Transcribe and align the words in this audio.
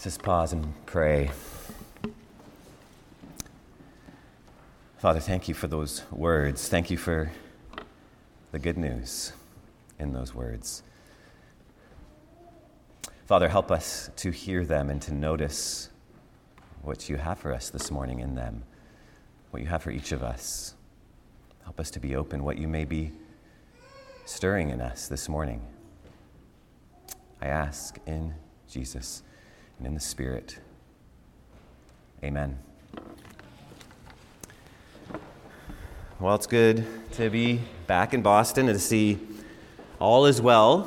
Let's 0.00 0.16
just 0.16 0.22
pause 0.22 0.54
and 0.54 0.72
pray. 0.86 1.30
Father, 4.96 5.20
thank 5.20 5.46
you 5.46 5.52
for 5.52 5.66
those 5.66 6.04
words. 6.10 6.68
Thank 6.68 6.90
you 6.90 6.96
for 6.96 7.30
the 8.50 8.58
good 8.58 8.78
news 8.78 9.34
in 9.98 10.14
those 10.14 10.34
words. 10.34 10.82
Father, 13.26 13.50
help 13.50 13.70
us 13.70 14.08
to 14.16 14.30
hear 14.30 14.64
them 14.64 14.88
and 14.88 15.02
to 15.02 15.12
notice 15.12 15.90
what 16.80 17.10
you 17.10 17.18
have 17.18 17.38
for 17.38 17.52
us 17.52 17.68
this 17.68 17.90
morning 17.90 18.20
in 18.20 18.34
them, 18.34 18.62
what 19.50 19.62
you 19.62 19.68
have 19.68 19.82
for 19.82 19.90
each 19.90 20.12
of 20.12 20.22
us. 20.22 20.76
Help 21.64 21.78
us 21.78 21.90
to 21.90 22.00
be 22.00 22.16
open, 22.16 22.42
what 22.42 22.56
you 22.56 22.68
may 22.68 22.86
be 22.86 23.12
stirring 24.24 24.70
in 24.70 24.80
us 24.80 25.08
this 25.08 25.28
morning. 25.28 25.60
I 27.42 27.48
ask 27.48 27.98
in 28.06 28.32
Jesus 28.66 29.24
and 29.80 29.86
in 29.86 29.94
the 29.94 30.00
Spirit. 30.00 30.58
Amen. 32.22 32.58
Well, 36.18 36.34
it's 36.34 36.46
good 36.46 36.84
to 37.12 37.30
be 37.30 37.62
back 37.86 38.12
in 38.12 38.20
Boston 38.20 38.68
and 38.68 38.78
to 38.78 38.84
see 38.84 39.18
all 39.98 40.26
is 40.26 40.42
well. 40.42 40.86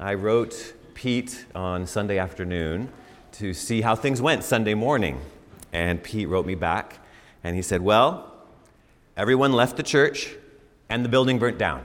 I 0.00 0.14
wrote 0.14 0.72
Pete 0.94 1.44
on 1.54 1.86
Sunday 1.86 2.16
afternoon 2.16 2.88
to 3.32 3.52
see 3.52 3.82
how 3.82 3.94
things 3.94 4.22
went 4.22 4.44
Sunday 4.44 4.72
morning. 4.72 5.20
And 5.74 6.02
Pete 6.02 6.26
wrote 6.26 6.46
me 6.46 6.54
back 6.54 7.00
and 7.44 7.54
he 7.54 7.60
said, 7.60 7.82
Well, 7.82 8.32
everyone 9.14 9.52
left 9.52 9.76
the 9.76 9.82
church 9.82 10.30
and 10.88 11.04
the 11.04 11.10
building 11.10 11.38
burnt 11.38 11.58
down. 11.58 11.84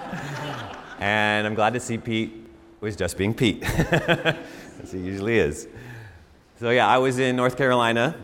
and 1.00 1.46
I'm 1.46 1.54
glad 1.54 1.74
to 1.74 1.80
see 1.80 1.98
Pete 1.98 2.46
was 2.80 2.96
just 2.96 3.18
being 3.18 3.34
Pete, 3.34 3.62
as 4.82 4.92
he 4.92 4.98
usually 4.98 5.38
is. 5.38 5.68
So, 6.58 6.70
yeah, 6.70 6.86
I 6.86 6.98
was 6.98 7.18
in 7.18 7.36
North 7.36 7.56
Carolina 7.56 8.16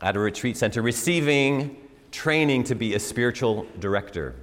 at 0.00 0.16
a 0.16 0.18
retreat 0.18 0.56
center 0.56 0.82
receiving 0.82 1.76
training 2.10 2.64
to 2.64 2.74
be 2.74 2.94
a 2.94 2.98
spiritual 2.98 3.66
director. 3.78 4.34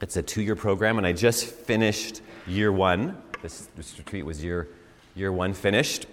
It's 0.00 0.16
a 0.16 0.22
two 0.22 0.42
year 0.42 0.56
program, 0.56 0.98
and 0.98 1.06
I 1.06 1.12
just 1.12 1.46
finished 1.46 2.20
year 2.46 2.72
one. 2.72 3.16
This, 3.42 3.68
this 3.76 3.96
retreat 3.98 4.24
was 4.24 4.42
year, 4.42 4.68
year 5.14 5.32
one 5.32 5.54
finished. 5.54 6.06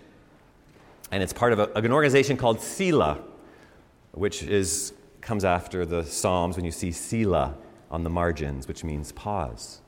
And 1.11 1.21
it's 1.21 1.33
part 1.33 1.53
of 1.53 1.59
a, 1.59 1.71
an 1.73 1.91
organization 1.91 2.37
called 2.37 2.61
Selah, 2.61 3.19
which 4.11 4.43
is, 4.43 4.93
comes 5.19 5.43
after 5.43 5.85
the 5.85 6.03
Psalms 6.05 6.55
when 6.55 6.65
you 6.65 6.71
see 6.71 6.91
Selah 6.91 7.55
on 7.89 8.03
the 8.03 8.09
margins, 8.09 8.67
which 8.67 8.83
means 8.83 9.11
pause. 9.11 9.81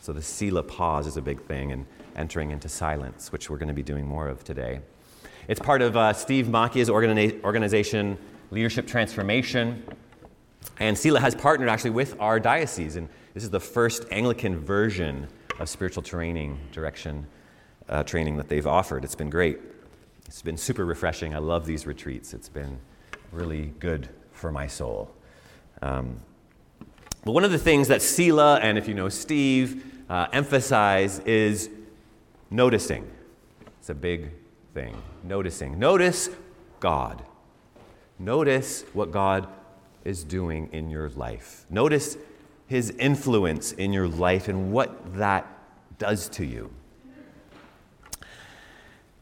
So 0.00 0.12
the 0.12 0.22
Selah 0.22 0.62
pause 0.62 1.06
is 1.06 1.16
a 1.16 1.22
big 1.22 1.42
thing, 1.42 1.72
and 1.72 1.86
entering 2.16 2.50
into 2.50 2.68
silence, 2.68 3.32
which 3.32 3.50
we're 3.50 3.58
going 3.58 3.68
to 3.68 3.74
be 3.74 3.82
doing 3.82 4.06
more 4.06 4.28
of 4.28 4.44
today. 4.44 4.80
It's 5.48 5.60
part 5.60 5.82
of 5.82 5.96
uh, 5.96 6.12
Steve 6.12 6.46
Macchia's 6.46 6.88
organi- 6.88 7.42
organization, 7.42 8.16
Leadership 8.50 8.86
Transformation. 8.86 9.84
And 10.78 10.96
Selah 10.96 11.20
has 11.20 11.34
partnered 11.34 11.68
actually 11.68 11.90
with 11.90 12.18
our 12.20 12.40
diocese, 12.40 12.96
and 12.96 13.08
this 13.34 13.44
is 13.44 13.50
the 13.50 13.60
first 13.60 14.06
Anglican 14.10 14.58
version 14.58 15.28
of 15.58 15.68
spiritual 15.68 16.02
training, 16.02 16.58
direction 16.72 17.26
uh, 17.88 18.02
training 18.02 18.36
that 18.36 18.48
they've 18.48 18.66
offered. 18.66 19.04
It's 19.04 19.14
been 19.14 19.30
great. 19.30 19.58
It's 20.26 20.42
been 20.42 20.56
super 20.56 20.84
refreshing. 20.84 21.34
I 21.34 21.38
love 21.38 21.66
these 21.66 21.86
retreats. 21.86 22.32
It's 22.32 22.48
been 22.48 22.78
really 23.30 23.72
good 23.78 24.08
for 24.32 24.50
my 24.50 24.66
soul. 24.66 25.14
Um, 25.82 26.20
but 27.24 27.32
one 27.32 27.44
of 27.44 27.52
the 27.52 27.58
things 27.58 27.88
that 27.88 28.02
Selah 28.02 28.58
and 28.60 28.78
if 28.78 28.88
you 28.88 28.94
know 28.94 29.08
Steve 29.08 29.84
uh, 30.08 30.26
emphasize 30.32 31.20
is 31.20 31.70
noticing. 32.50 33.10
It's 33.78 33.90
a 33.90 33.94
big 33.94 34.30
thing. 34.72 34.96
Noticing. 35.22 35.78
Notice 35.78 36.30
God. 36.80 37.22
Notice 38.18 38.84
what 38.92 39.10
God 39.10 39.48
is 40.04 40.24
doing 40.24 40.68
in 40.72 40.90
your 40.90 41.08
life. 41.10 41.66
Notice 41.70 42.16
his 42.66 42.90
influence 42.90 43.72
in 43.72 43.92
your 43.92 44.08
life 44.08 44.48
and 44.48 44.72
what 44.72 45.14
that 45.16 45.46
does 45.98 46.28
to 46.30 46.44
you. 46.44 46.70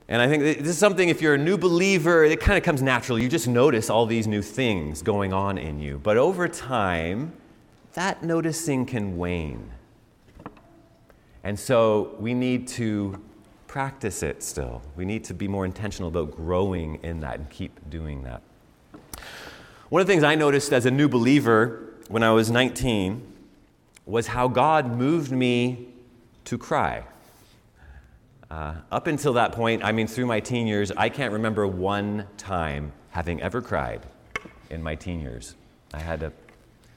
And 0.08 0.20
I 0.20 0.28
think 0.28 0.42
this 0.42 0.68
is 0.68 0.78
something, 0.78 1.08
if 1.08 1.22
you're 1.22 1.34
a 1.34 1.38
new 1.38 1.56
believer, 1.56 2.24
it 2.24 2.40
kind 2.40 2.58
of 2.58 2.64
comes 2.64 2.82
naturally. 2.82 3.22
You 3.22 3.28
just 3.28 3.48
notice 3.48 3.88
all 3.88 4.04
these 4.04 4.26
new 4.26 4.42
things 4.42 5.00
going 5.00 5.32
on 5.32 5.56
in 5.56 5.78
you. 5.80 5.98
But 5.98 6.18
over 6.18 6.48
time, 6.48 7.32
that 7.94 8.22
noticing 8.22 8.84
can 8.84 9.16
wane. 9.16 9.70
And 11.44 11.58
so 11.58 12.14
we 12.18 12.34
need 12.34 12.68
to 12.68 13.20
practice 13.66 14.22
it 14.22 14.42
still. 14.42 14.82
We 14.96 15.04
need 15.04 15.24
to 15.24 15.34
be 15.34 15.48
more 15.48 15.64
intentional 15.64 16.08
about 16.08 16.30
growing 16.30 16.96
in 17.02 17.20
that 17.20 17.38
and 17.38 17.50
keep 17.50 17.88
doing 17.90 18.22
that. 18.24 18.42
One 19.88 20.00
of 20.00 20.06
the 20.06 20.12
things 20.12 20.24
I 20.24 20.34
noticed 20.34 20.72
as 20.72 20.86
a 20.86 20.90
new 20.90 21.08
believer 21.08 21.94
when 22.08 22.22
I 22.22 22.30
was 22.32 22.50
19 22.50 23.26
was 24.06 24.26
how 24.26 24.48
God 24.48 24.96
moved 24.96 25.32
me 25.32 25.88
to 26.44 26.58
cry. 26.58 27.04
Uh, 28.50 28.74
up 28.90 29.06
until 29.06 29.32
that 29.32 29.52
point, 29.52 29.82
I 29.82 29.92
mean, 29.92 30.06
through 30.06 30.26
my 30.26 30.40
teen 30.40 30.66
years, 30.66 30.92
I 30.92 31.08
can't 31.08 31.32
remember 31.32 31.66
one 31.66 32.26
time 32.36 32.92
having 33.10 33.40
ever 33.40 33.62
cried 33.62 34.04
in 34.70 34.82
my 34.82 34.94
teen 34.94 35.20
years. 35.20 35.54
I 35.94 36.00
had 36.00 36.22
a, 36.22 36.32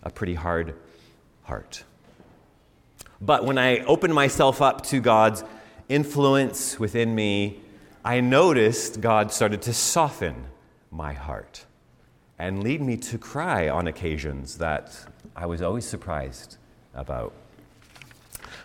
a 0.03 0.09
pretty 0.09 0.34
hard 0.34 0.75
heart. 1.44 1.84
But 3.21 3.45
when 3.45 3.57
I 3.57 3.79
opened 3.79 4.13
myself 4.13 4.61
up 4.61 4.83
to 4.87 4.99
God's 4.99 5.43
influence 5.89 6.79
within 6.79 7.15
me, 7.15 7.61
I 8.03 8.19
noticed 8.19 9.01
God 9.01 9.31
started 9.31 9.61
to 9.63 9.73
soften 9.73 10.45
my 10.91 11.13
heart 11.13 11.65
and 12.37 12.63
lead 12.63 12.81
me 12.81 12.97
to 12.97 13.17
cry 13.17 13.69
on 13.69 13.87
occasions 13.87 14.57
that 14.57 14.97
I 15.35 15.45
was 15.45 15.61
always 15.61 15.85
surprised 15.85 16.57
about. 16.93 17.33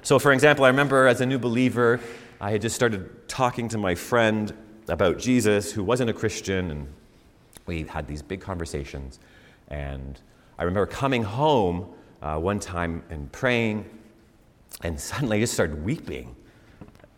So, 0.03 0.19
for 0.19 0.33
example, 0.33 0.65
I 0.65 0.69
remember 0.69 1.07
as 1.07 1.21
a 1.21 1.27
new 1.27 1.39
believer, 1.39 2.01
I 2.41 2.53
had 2.53 2.63
just 2.63 2.75
started 2.75 3.29
talking 3.29 3.69
to 3.69 3.79
my 3.79 3.95
friend 3.95 4.53
about 4.89 5.19
Jesus 5.19 5.73
who 5.73 5.85
wasn't 5.85 6.11
a 6.11 6.13
Christian, 6.13 6.71
and 6.71 6.89
we 7.67 7.85
had 7.85 8.07
these 8.07 8.23
big 8.23 8.41
conversations. 8.41 9.21
And 9.69 10.21
I 10.59 10.65
remember 10.65 10.87
coming 10.87 11.23
home 11.23 11.87
uh, 12.23 12.39
one 12.39 12.61
time 12.61 13.03
and 13.11 13.31
praying, 13.31 13.85
and 14.83 14.99
suddenly 14.99 15.39
I 15.39 15.41
just 15.41 15.55
started 15.55 15.85
weeping. 15.85 16.35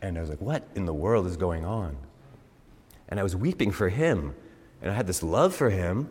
And 0.01 0.19
I 0.19 0.21
was 0.21 0.31
like, 0.31 0.41
what 0.41 0.67
in 0.75 0.85
the 0.85 0.95
world 0.95 1.27
is 1.27 1.37
going 1.37 1.65
on? 1.65 1.97
And 3.09 3.21
I 3.21 3.23
was 3.23 3.37
weeping 3.37 3.71
for 3.71 3.89
him, 3.89 4.35
and 4.81 4.91
I 4.91 4.95
had 4.95 5.07
this 5.07 5.23
love 5.23 5.55
for 5.55 5.71
him, 5.71 6.09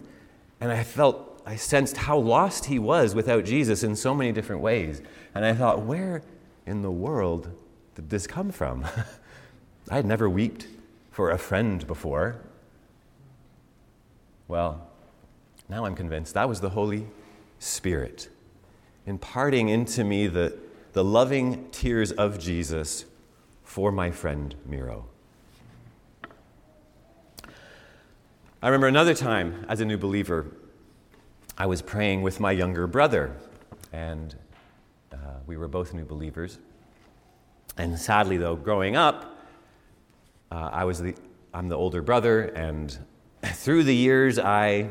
and 0.61 0.71
I 0.71 0.83
felt, 0.83 1.41
I 1.45 1.55
sensed 1.55 1.97
how 1.97 2.17
lost 2.17 2.65
he 2.65 2.79
was 2.79 3.15
without 3.15 3.43
Jesus 3.43 3.83
in 3.83 3.95
so 3.95 4.13
many 4.13 4.31
different 4.31 4.61
ways. 4.61 5.01
And 5.35 5.43
I 5.43 5.53
thought, 5.53 5.81
where 5.81 6.21
in 6.65 6.81
the 6.83 6.91
world 6.91 7.49
did 7.95 8.09
this 8.09 8.27
come 8.27 8.51
from? 8.51 8.85
I 9.89 9.95
had 9.95 10.05
never 10.05 10.29
wept 10.29 10.67
for 11.11 11.31
a 11.31 11.37
friend 11.37 11.85
before. 11.85 12.37
Well, 14.47 14.87
now 15.67 15.85
I'm 15.85 15.95
convinced 15.95 16.33
that 16.35 16.47
was 16.47 16.61
the 16.61 16.69
Holy 16.69 17.07
Spirit 17.59 18.29
imparting 19.05 19.69
into 19.69 20.03
me 20.03 20.27
the, 20.27 20.57
the 20.93 21.03
loving 21.03 21.69
tears 21.71 22.11
of 22.11 22.37
Jesus 22.39 23.05
for 23.63 23.91
my 23.91 24.11
friend 24.11 24.55
Miro. 24.65 25.05
I 28.61 28.67
remember 28.67 28.87
another 28.87 29.13
time 29.13 29.65
as 29.69 29.79
a 29.79 29.85
new 29.85 29.97
believer, 29.97 30.45
I 31.57 31.65
was 31.65 31.81
praying 31.81 32.21
with 32.21 32.39
my 32.39 32.51
younger 32.51 32.87
brother, 32.87 33.35
and 33.93 34.35
uh, 35.13 35.15
we 35.47 35.57
were 35.57 35.67
both 35.67 35.93
new 35.93 36.05
believers. 36.05 36.59
And 37.77 37.97
sadly, 37.97 38.37
though, 38.37 38.55
growing 38.55 38.95
up, 38.95 39.39
uh, 40.51 40.69
I 40.71 40.83
was 40.83 40.99
the, 40.99 41.15
I'm 41.53 41.69
the 41.69 41.77
older 41.77 42.01
brother, 42.01 42.45
and 42.47 42.97
through 43.43 43.83
the 43.83 43.95
years, 43.95 44.37
I 44.37 44.89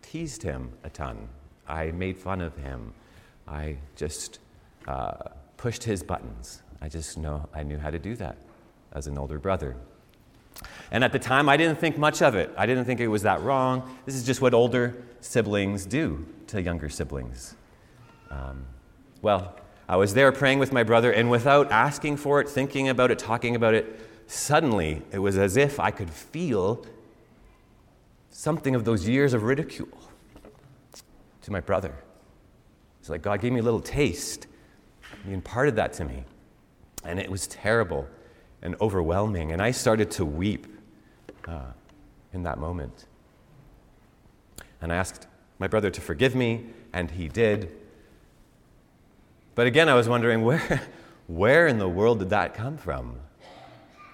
teased 0.00 0.42
him 0.42 0.72
a 0.82 0.90
ton. 0.90 1.28
I 1.68 1.90
made 1.90 2.16
fun 2.16 2.40
of 2.40 2.56
him. 2.56 2.94
I 3.46 3.76
just 3.94 4.38
uh, 4.88 5.12
pushed 5.58 5.84
his 5.84 6.02
buttons. 6.02 6.62
I 6.80 6.88
just 6.88 7.18
know 7.18 7.48
I 7.54 7.62
knew 7.62 7.78
how 7.78 7.90
to 7.90 7.98
do 7.98 8.16
that 8.16 8.38
as 8.92 9.06
an 9.06 9.18
older 9.18 9.38
brother. 9.38 9.76
And 10.90 11.04
at 11.04 11.12
the 11.12 11.18
time, 11.18 11.48
I 11.48 11.56
didn't 11.56 11.78
think 11.78 11.98
much 11.98 12.22
of 12.22 12.34
it. 12.34 12.52
I 12.56 12.64
didn't 12.66 12.86
think 12.86 12.98
it 12.98 13.08
was 13.08 13.22
that 13.22 13.42
wrong. 13.42 13.98
This 14.06 14.14
is 14.14 14.24
just 14.24 14.40
what 14.40 14.54
older 14.54 15.04
siblings 15.20 15.84
do 15.84 16.26
to 16.48 16.62
younger 16.62 16.88
siblings. 16.88 17.54
Um, 18.30 18.64
well, 19.20 19.54
I 19.88 19.96
was 19.96 20.14
there 20.14 20.32
praying 20.32 20.58
with 20.58 20.72
my 20.72 20.82
brother, 20.82 21.12
and 21.12 21.30
without 21.30 21.70
asking 21.70 22.16
for 22.16 22.40
it, 22.40 22.48
thinking 22.48 22.88
about 22.88 23.10
it, 23.10 23.18
talking 23.18 23.56
about 23.56 23.74
it, 23.74 24.00
suddenly 24.26 25.02
it 25.12 25.18
was 25.18 25.36
as 25.36 25.56
if 25.56 25.78
I 25.78 25.90
could 25.90 26.10
feel 26.10 26.84
something 28.30 28.74
of 28.74 28.84
those 28.84 29.06
years 29.06 29.34
of 29.34 29.42
ridicule 29.42 29.88
to 31.42 31.52
my 31.52 31.60
brother. 31.60 31.94
It's 33.00 33.10
like 33.10 33.22
God 33.22 33.40
gave 33.40 33.52
me 33.52 33.60
a 33.60 33.62
little 33.62 33.80
taste. 33.80 34.47
He 35.28 35.34
imparted 35.34 35.76
that 35.76 35.92
to 35.94 36.06
me. 36.06 36.24
And 37.04 37.20
it 37.20 37.30
was 37.30 37.46
terrible. 37.46 38.08
and 38.60 38.74
overwhelming. 38.80 39.52
And 39.52 39.62
I 39.62 39.70
started 39.70 40.10
to 40.12 40.24
weep 40.24 40.66
uh, 41.46 41.70
in 42.32 42.42
that 42.42 42.58
moment. 42.58 43.04
And 44.82 44.92
I 44.92 44.96
asked 44.96 45.28
my 45.60 45.68
brother 45.68 45.90
to 45.90 46.00
forgive 46.00 46.34
me, 46.34 46.66
and 46.92 47.08
he 47.08 47.28
did. 47.28 47.70
But 49.54 49.68
again, 49.68 49.88
I 49.88 49.94
was 49.94 50.08
wondering 50.08 50.42
where, 50.48 50.82
where 51.28 51.68
in 51.68 51.78
the 51.78 51.88
world 51.88 52.18
did 52.18 52.30
that 52.30 52.54
come 52.54 52.76
from? 52.76 53.20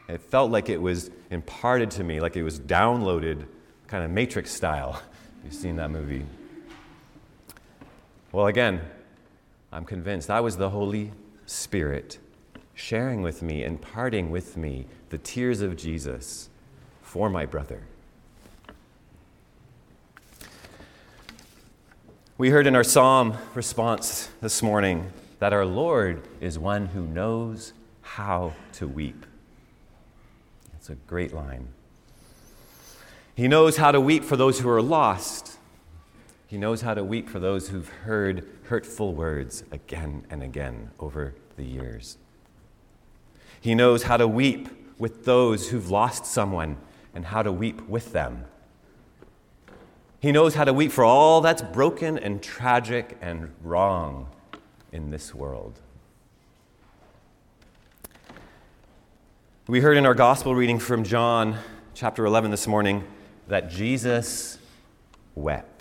It 0.09 0.21
felt 0.21 0.51
like 0.51 0.69
it 0.69 0.83
was 0.83 1.11
imparted 1.31 1.91
to 1.93 2.05
me, 2.05 2.21
like 2.21 2.37
it 2.37 2.43
was 2.43 2.61
downloaded, 2.61 3.47
kind 3.87 4.05
of 4.05 4.11
Matrix 4.11 4.51
style. 4.53 5.01
You've 5.45 5.55
seen 5.55 5.77
that 5.77 5.91
movie. 5.91 6.27
Well, 8.31 8.49
again, 8.49 8.83
I'm 9.75 9.85
convinced 9.85 10.29
that 10.29 10.45
was 10.45 10.57
the 10.57 10.71
Holy 10.71 11.11
Spirit 11.47 12.19
sharing 12.75 13.23
with 13.23 13.43
me, 13.43 13.65
imparting 13.65 14.31
with 14.31 14.57
me 14.57 14.87
the 15.11 15.19
tears 15.19 15.63
of 15.63 15.77
Jesus 15.77 16.49
for 17.03 17.29
my 17.29 17.45
brother. 17.45 17.83
We 22.39 22.51
heard 22.51 22.69
in 22.69 22.77
our 22.77 22.85
psalm 22.85 23.37
response 23.57 24.29
this 24.41 24.63
morning 24.63 25.13
that 25.41 25.53
our 25.53 25.67
Lord 25.67 26.23
is 26.41 26.57
one 26.57 26.87
who 26.87 27.05
knows 27.05 27.73
how 28.03 28.53
to 28.75 28.87
weep. 28.87 29.27
It's 30.77 30.89
a 30.89 30.95
great 30.95 31.35
line. 31.35 31.67
He 33.35 33.49
knows 33.49 33.79
how 33.79 33.91
to 33.91 34.01
weep 34.01 34.23
for 34.23 34.37
those 34.37 34.61
who 34.61 34.69
are 34.69 34.83
lost. 34.83 35.54
He 36.47 36.59
knows 36.59 36.83
how 36.83 36.95
to 36.95 37.03
weep 37.03 37.29
for 37.29 37.41
those 37.41 37.69
who've 37.69 37.89
heard 37.89 38.47
hurtful 38.65 39.15
words 39.15 39.65
again 39.73 40.27
and 40.31 40.43
again 40.43 40.91
over 40.99 41.35
the 41.57 41.65
years. 41.65 42.19
He 43.61 43.75
knows 43.75 44.05
how 44.05 44.17
to 44.19 44.29
weep 44.29 44.69
with 44.99 45.25
those 45.25 45.71
who've 45.71 45.91
lost 45.91 46.27
someone 46.27 46.77
and 47.15 47.27
how 47.27 47.43
to 47.43 47.51
weep 47.51 47.89
with 47.89 48.13
them. 48.13 48.45
He 50.21 50.33
knows 50.33 50.55
how 50.55 50.65
to 50.65 50.73
weep 50.73 50.93
for 50.93 51.05
all 51.05 51.41
that's 51.41 51.63
broken 51.63 52.19
and 52.19 52.43
tragic 52.43 53.17
and 53.21 53.53
wrong 53.63 54.29
in 54.93 55.11
this 55.11 55.35
world. 55.35 55.81
We 59.67 59.81
heard 59.81 59.97
in 59.97 60.07
our 60.07 60.15
gospel 60.15 60.55
reading 60.55 60.79
from 60.79 61.05
John 61.05 61.57
chapter 61.95 62.27
11 62.27 62.51
this 62.51 62.67
morning 62.67 63.05
that 63.49 63.71
Jesus 63.71 64.59
wept. 65.35 65.74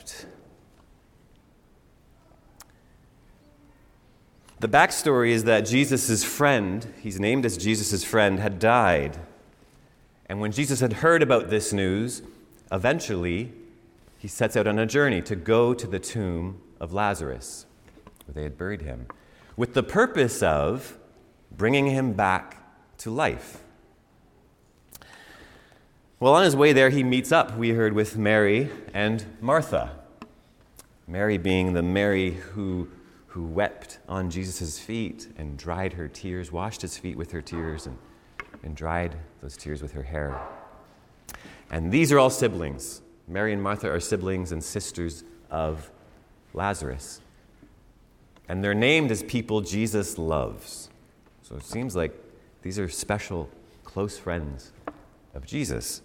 The 4.64 4.70
backstory 4.70 5.32
is 5.32 5.44
that 5.44 5.66
Jesus' 5.66 6.24
friend, 6.24 6.88
he's 7.02 7.20
named 7.20 7.46
as 7.46 7.58
Jesus' 7.58 8.06
friend, 8.06 8.40
had 8.40 8.60
died. 8.60 9.20
And 10.28 10.40
when 10.40 10.54
Jesus 10.54 10.80
had 10.80 10.94
heard 10.94 11.22
about 11.22 11.50
this 11.50 11.74
news, 11.74 12.22
eventually 12.72 13.52
he 14.18 14.30
sets 14.30 14.56
out 14.56 14.66
on 14.66 14.80
a 14.80 14.86
journey 14.86 15.22
to 15.24 15.36
go 15.36 15.74
to 15.74 15.86
the 15.86 16.00
tomb 16.00 16.62
of 16.80 16.94
Lazarus, 16.94 17.66
where 18.26 18.36
they 18.36 18.44
had 18.44 18.58
buried 18.58 18.84
him, 18.84 19.08
with 19.58 19.74
the 19.74 19.84
purpose 19.84 20.42
of 20.42 20.98
bringing 21.52 21.88
him 21.88 22.14
back 22.14 22.64
to 23.00 23.12
life. 23.12 23.60
Well, 26.22 26.36
on 26.36 26.46
his 26.46 26.56
way 26.56 26.72
there, 26.72 26.90
he 26.90 27.04
meets 27.04 27.34
up, 27.34 27.58
we 27.58 27.72
heard, 27.72 27.92
with 27.92 28.16
Mary 28.16 28.70
and 28.94 29.26
Martha. 29.42 30.00
Mary 31.06 31.38
being 31.38 31.74
the 31.74 31.84
Mary 31.84 32.36
who, 32.54 32.88
who 33.34 33.42
wept 33.42 33.98
on 34.08 34.30
Jesus' 34.30 34.78
feet 34.78 35.28
and 35.40 35.58
dried 35.58 35.94
her 35.94 36.08
tears, 36.08 36.52
washed 36.52 36.84
his 36.84 37.00
feet 37.00 37.18
with 37.18 37.32
her 37.32 37.42
tears, 37.42 37.88
and, 37.88 37.98
and 38.62 38.76
dried 38.76 39.16
those 39.42 39.58
tears 39.58 39.82
with 39.82 39.92
her 39.94 40.04
hair. 40.04 40.40
And 41.72 41.92
these 41.92 42.12
are 42.12 42.20
all 42.20 42.30
siblings. 42.30 43.02
Mary 43.28 43.52
and 43.52 43.64
Martha 43.64 43.90
are 43.90 44.00
siblings 44.00 44.52
and 44.52 44.64
sisters 44.64 45.24
of 45.50 45.90
Lazarus. 46.54 47.22
And 48.48 48.64
they're 48.64 48.76
named 48.76 49.10
as 49.10 49.24
people 49.24 49.62
Jesus 49.62 50.20
loves. 50.20 50.92
So 51.42 51.56
it 51.56 51.64
seems 51.64 51.96
like 51.96 52.14
these 52.62 52.78
are 52.78 52.88
special, 52.88 53.50
close 53.84 54.16
friends 54.16 54.74
of 55.34 55.44
Jesus. 55.48 56.04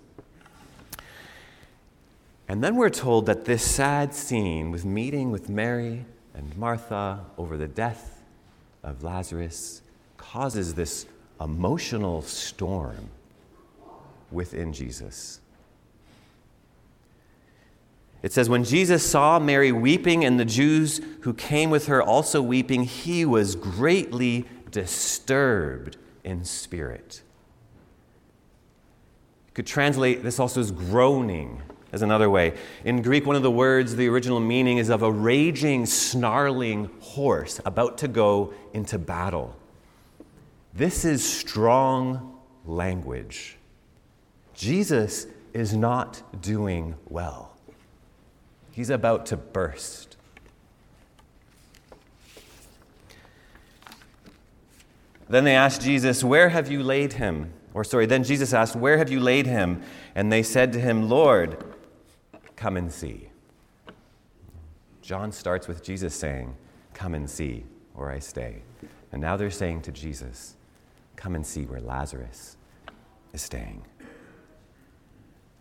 And 2.49 2.65
then 2.65 2.77
we're 2.77 2.89
told 2.89 3.27
that 3.27 3.45
this 3.45 3.63
sad 3.63 4.15
scene 4.15 4.71
with 4.71 4.87
meeting 4.87 5.31
with 5.31 5.51
Mary 5.51 6.07
and 6.39 6.57
Martha 6.57 7.25
over 7.37 7.57
the 7.57 7.67
death 7.67 8.23
of 8.85 9.03
Lazarus 9.03 9.83
causes 10.17 10.75
this 10.75 11.05
emotional 11.41 12.23
storm 12.23 13.11
within 14.31 14.73
Jesus. 14.73 15.41
It 18.23 18.33
says, 18.33 18.49
When 18.49 18.63
Jesus 18.63 19.05
saw 19.05 19.41
Mary 19.41 19.73
weeping 19.73 20.25
and 20.25 20.39
the 20.39 20.45
Jews 20.45 21.01
who 21.23 21.35
came 21.35 21.71
with 21.71 21.87
her 21.87 22.01
also 22.01 22.41
weeping, 22.41 22.85
he 22.85 23.25
was 23.25 23.57
greatly 23.57 24.45
disturbed 24.71 25.97
in 26.23 26.45
spirit. 26.45 27.21
You 29.49 29.55
could 29.55 29.67
translate 29.67 30.23
this 30.23 30.39
also 30.39 30.61
as 30.61 30.71
groaning, 30.71 31.63
as 31.93 32.03
another 32.03 32.29
way. 32.29 32.55
In 32.85 33.03
Greek, 33.03 33.27
one 33.27 33.37
of 33.37 33.43
the 33.43 33.51
words, 33.51 33.97
the 33.97 34.09
original 34.09 34.41
meaning 34.41 34.79
is 34.79 34.89
of 34.89 35.03
a 35.03 35.11
raging, 35.11 35.87
snarling 35.87 36.91
horse 37.01 37.61
about 37.65 37.99
to 37.99 38.09
go 38.09 38.53
into 38.73 38.99
battle. 38.99 39.57
This 40.75 41.05
is 41.05 41.27
strong 41.27 42.39
language. 42.65 43.57
Jesus 44.55 45.27
is 45.53 45.75
not 45.75 46.23
doing 46.43 46.95
well. 47.09 47.57
He's 48.73 48.91
about 48.91 49.27
to 49.27 49.37
burst. 49.37 50.17
Then 55.29 55.45
they 55.45 55.55
asked 55.55 55.83
Jesus, 55.83 56.25
Where 56.25 56.49
have 56.51 56.71
you 56.71 56.83
laid 56.83 57.15
him? 57.15 57.53
Or, 57.75 57.85
sorry, 57.85 58.07
then 58.07 58.25
Jesus 58.25 58.53
asked, 58.53 58.77
Where 58.77 58.99
have 58.99 59.11
you 59.11 59.21
laid 59.21 59.47
him? 59.47 59.83
And 60.15 60.33
they 60.33 60.43
said 60.43 60.73
to 60.73 60.81
him, 60.81 61.09
Lord, 61.09 61.63
come 62.59 62.77
and 62.77 62.93
see. 62.93 63.29
John 65.01 65.31
starts 65.31 65.69
with 65.69 65.83
Jesus 65.83 66.13
saying, 66.15 66.57
Come 66.93 67.15
and 67.15 67.31
see 67.31 67.65
where 67.95 68.11
I 68.11 68.19
stay. 68.19 68.63
And 69.13 69.23
now 69.23 69.37
they're 69.37 69.51
saying 69.51 69.83
to 69.83 69.93
Jesus, 69.93 70.57
Come 71.15 71.37
and 71.37 71.47
see 71.47 71.67
where 71.67 71.81
Lazarus 71.81 72.57
is 73.33 73.43
staying. 73.43 73.85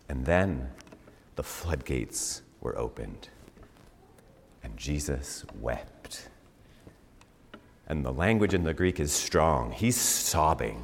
And 0.08 0.26
then 0.26 0.68
the 1.36 1.44
floodgates 1.44 2.42
were 2.60 2.76
opened, 2.76 3.28
and 4.64 4.76
Jesus 4.76 5.44
wept. 5.60 6.28
And 7.86 8.04
the 8.04 8.12
language 8.12 8.54
in 8.54 8.64
the 8.64 8.74
Greek 8.74 8.98
is 8.98 9.12
strong. 9.12 9.70
He's 9.70 9.96
sobbing, 9.96 10.82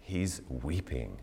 he's 0.00 0.40
weeping. 0.48 1.18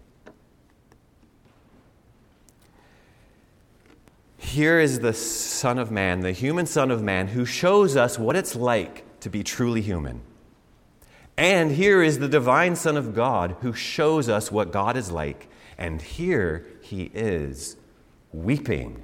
Here 4.47 4.79
is 4.79 5.01
the 5.01 5.11
Son 5.11 5.77
of 5.77 5.91
Man, 5.91 6.21
the 6.21 6.31
human 6.31 6.65
Son 6.67 6.89
of 6.89 7.03
Man, 7.03 7.27
who 7.27 7.45
shows 7.45 7.97
us 7.97 8.17
what 8.17 8.37
it's 8.37 8.55
like 8.55 9.03
to 9.19 9.29
be 9.29 9.43
truly 9.43 9.81
human. 9.81 10.21
And 11.35 11.69
here 11.69 12.01
is 12.01 12.19
the 12.19 12.29
divine 12.29 12.77
Son 12.77 12.95
of 12.95 13.13
God 13.13 13.57
who 13.59 13.73
shows 13.73 14.29
us 14.29 14.49
what 14.49 14.71
God 14.71 14.95
is 14.95 15.11
like. 15.11 15.49
And 15.77 16.01
here 16.01 16.65
he 16.81 17.11
is 17.13 17.75
weeping. 18.31 19.03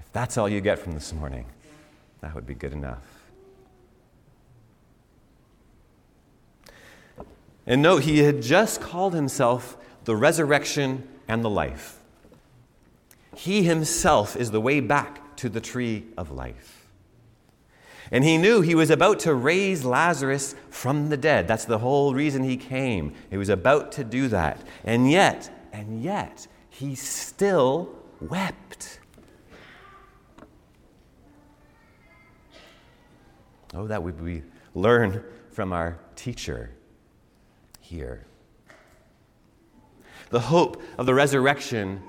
If 0.00 0.12
that's 0.12 0.36
all 0.36 0.50
you 0.50 0.60
get 0.60 0.78
from 0.78 0.92
this 0.92 1.14
morning, 1.14 1.46
that 2.20 2.34
would 2.34 2.46
be 2.46 2.54
good 2.54 2.74
enough. 2.74 3.02
And 7.66 7.80
note, 7.80 8.02
he 8.02 8.18
had 8.18 8.42
just 8.42 8.82
called 8.82 9.14
himself 9.14 9.78
the 10.04 10.14
resurrection 10.14 11.08
and 11.32 11.42
the 11.42 11.50
life. 11.50 11.98
He 13.34 13.62
himself 13.62 14.36
is 14.36 14.50
the 14.50 14.60
way 14.60 14.80
back 14.80 15.34
to 15.36 15.48
the 15.48 15.62
tree 15.62 16.04
of 16.18 16.30
life. 16.30 16.86
And 18.10 18.22
he 18.22 18.36
knew 18.36 18.60
he 18.60 18.74
was 18.74 18.90
about 18.90 19.20
to 19.20 19.32
raise 19.32 19.82
Lazarus 19.82 20.54
from 20.68 21.08
the 21.08 21.16
dead. 21.16 21.48
That's 21.48 21.64
the 21.64 21.78
whole 21.78 22.12
reason 22.12 22.44
he 22.44 22.58
came. 22.58 23.14
He 23.30 23.38
was 23.38 23.48
about 23.48 23.92
to 23.92 24.04
do 24.04 24.28
that. 24.28 24.60
And 24.84 25.10
yet, 25.10 25.50
and 25.72 26.02
yet, 26.02 26.46
he 26.68 26.94
still 26.94 27.88
wept. 28.20 29.00
Oh, 33.72 33.86
that 33.86 34.02
would 34.02 34.20
we 34.20 34.42
learn 34.74 35.24
from 35.50 35.72
our 35.72 35.98
teacher 36.14 36.72
here. 37.80 38.26
The 40.32 40.40
hope 40.40 40.82
of 40.96 41.04
the 41.04 41.12
resurrection 41.12 42.02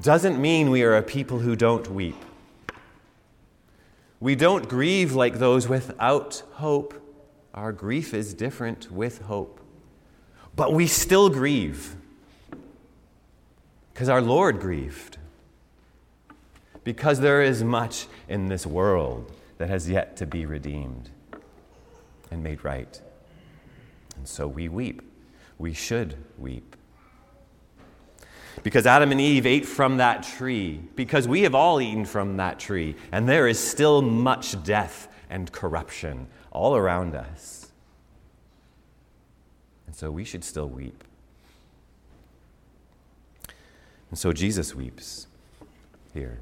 doesn't 0.00 0.40
mean 0.40 0.70
we 0.70 0.82
are 0.82 0.96
a 0.96 1.02
people 1.02 1.38
who 1.38 1.54
don't 1.54 1.88
weep. 1.88 2.16
We 4.18 4.34
don't 4.34 4.68
grieve 4.68 5.14
like 5.14 5.38
those 5.38 5.68
without 5.68 6.42
hope. 6.54 7.00
Our 7.54 7.70
grief 7.70 8.14
is 8.14 8.34
different 8.34 8.90
with 8.90 9.22
hope. 9.22 9.60
But 10.56 10.72
we 10.72 10.88
still 10.88 11.30
grieve 11.30 11.94
because 13.92 14.08
our 14.08 14.22
Lord 14.22 14.58
grieved. 14.58 15.18
Because 16.82 17.20
there 17.20 17.42
is 17.42 17.62
much 17.62 18.08
in 18.28 18.48
this 18.48 18.66
world 18.66 19.30
that 19.58 19.68
has 19.68 19.88
yet 19.88 20.16
to 20.16 20.26
be 20.26 20.46
redeemed 20.46 21.10
and 22.32 22.42
made 22.42 22.64
right. 22.64 23.00
And 24.16 24.26
so 24.26 24.48
we 24.48 24.68
weep. 24.68 25.00
We 25.58 25.72
should 25.72 26.16
weep. 26.36 26.74
Because 28.62 28.86
Adam 28.86 29.12
and 29.12 29.20
Eve 29.20 29.46
ate 29.46 29.66
from 29.66 29.98
that 29.98 30.22
tree, 30.22 30.80
because 30.96 31.28
we 31.28 31.42
have 31.42 31.54
all 31.54 31.80
eaten 31.80 32.04
from 32.04 32.36
that 32.38 32.58
tree, 32.58 32.96
and 33.12 33.28
there 33.28 33.46
is 33.46 33.58
still 33.58 34.02
much 34.02 34.62
death 34.64 35.08
and 35.30 35.50
corruption 35.52 36.26
all 36.50 36.76
around 36.76 37.14
us. 37.14 37.70
And 39.86 39.94
so 39.94 40.10
we 40.10 40.24
should 40.24 40.44
still 40.44 40.68
weep. 40.68 41.04
And 44.10 44.18
so 44.18 44.32
Jesus 44.32 44.74
weeps 44.74 45.26
here. 46.14 46.40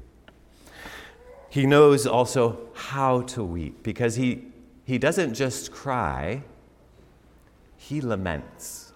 He 1.49 1.65
knows 1.65 2.05
also 2.05 2.59
how 2.73 3.21
to 3.21 3.43
weep 3.43 3.83
because 3.83 4.15
he, 4.15 4.45
he 4.85 4.97
doesn't 4.97 5.33
just 5.33 5.71
cry, 5.71 6.43
he 7.77 8.01
laments. 8.01 8.86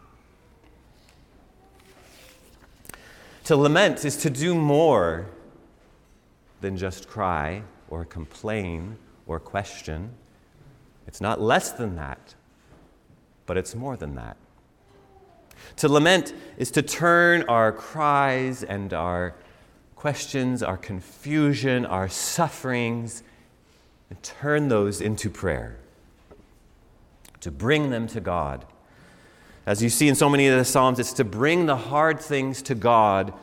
To 3.46 3.56
lament 3.56 4.06
is 4.06 4.18
to 4.18 4.30
do 4.30 4.54
more 4.54 5.28
than 6.62 6.78
just 6.78 7.08
cry 7.08 7.64
or 7.90 8.06
complain 8.06 8.98
or 9.26 9.40
question. 9.40 10.12
It's 11.08 11.22
not 11.22 11.42
less 11.42 11.72
than 11.72 11.96
that, 11.96 12.36
but 13.46 13.58
it's 13.58 13.74
more 13.76 13.98
than 13.98 14.16
that. 14.16 14.38
To 15.78 15.90
lament 15.90 16.34
is 16.58 16.72
to 16.72 16.82
turn 16.82 17.44
our 17.44 17.72
cries 17.72 18.64
and 18.64 18.94
our 18.94 19.34
questions, 19.96 20.64
our 20.64 20.78
confusion, 20.78 21.86
our 21.86 22.10
sufferings, 22.10 23.24
and 24.10 24.22
turn 24.24 24.68
those 24.68 25.02
into 25.02 25.30
prayer. 25.30 25.78
To 27.42 27.52
bring 27.52 27.90
them 27.90 28.08
to 28.08 28.20
God. 28.20 28.66
As 29.72 29.82
you 29.82 29.88
see 29.88 30.10
in 30.10 30.16
so 30.16 30.28
many 30.30 30.48
of 30.48 30.58
the 30.58 30.66
Psalms, 30.66 31.00
it's 31.00 31.14
to 31.14 31.24
bring 31.24 31.66
the 31.66 31.78
hard 31.78 32.20
things 32.20 32.62
to 32.64 32.76
God 32.76 33.34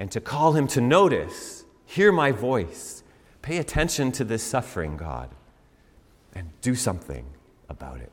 and 0.00 0.10
to 0.10 0.20
call 0.20 0.54
Him 0.54 0.66
to 0.66 0.80
notice, 0.80 1.64
hear 1.84 2.10
my 2.10 2.32
voice, 2.32 3.04
pay 3.40 3.58
attention 3.58 4.10
to 4.10 4.24
this 4.24 4.42
suffering, 4.42 4.96
God, 4.96 5.30
and 6.34 6.50
do 6.60 6.74
something 6.74 7.24
about 7.68 8.00
it. 8.00 8.10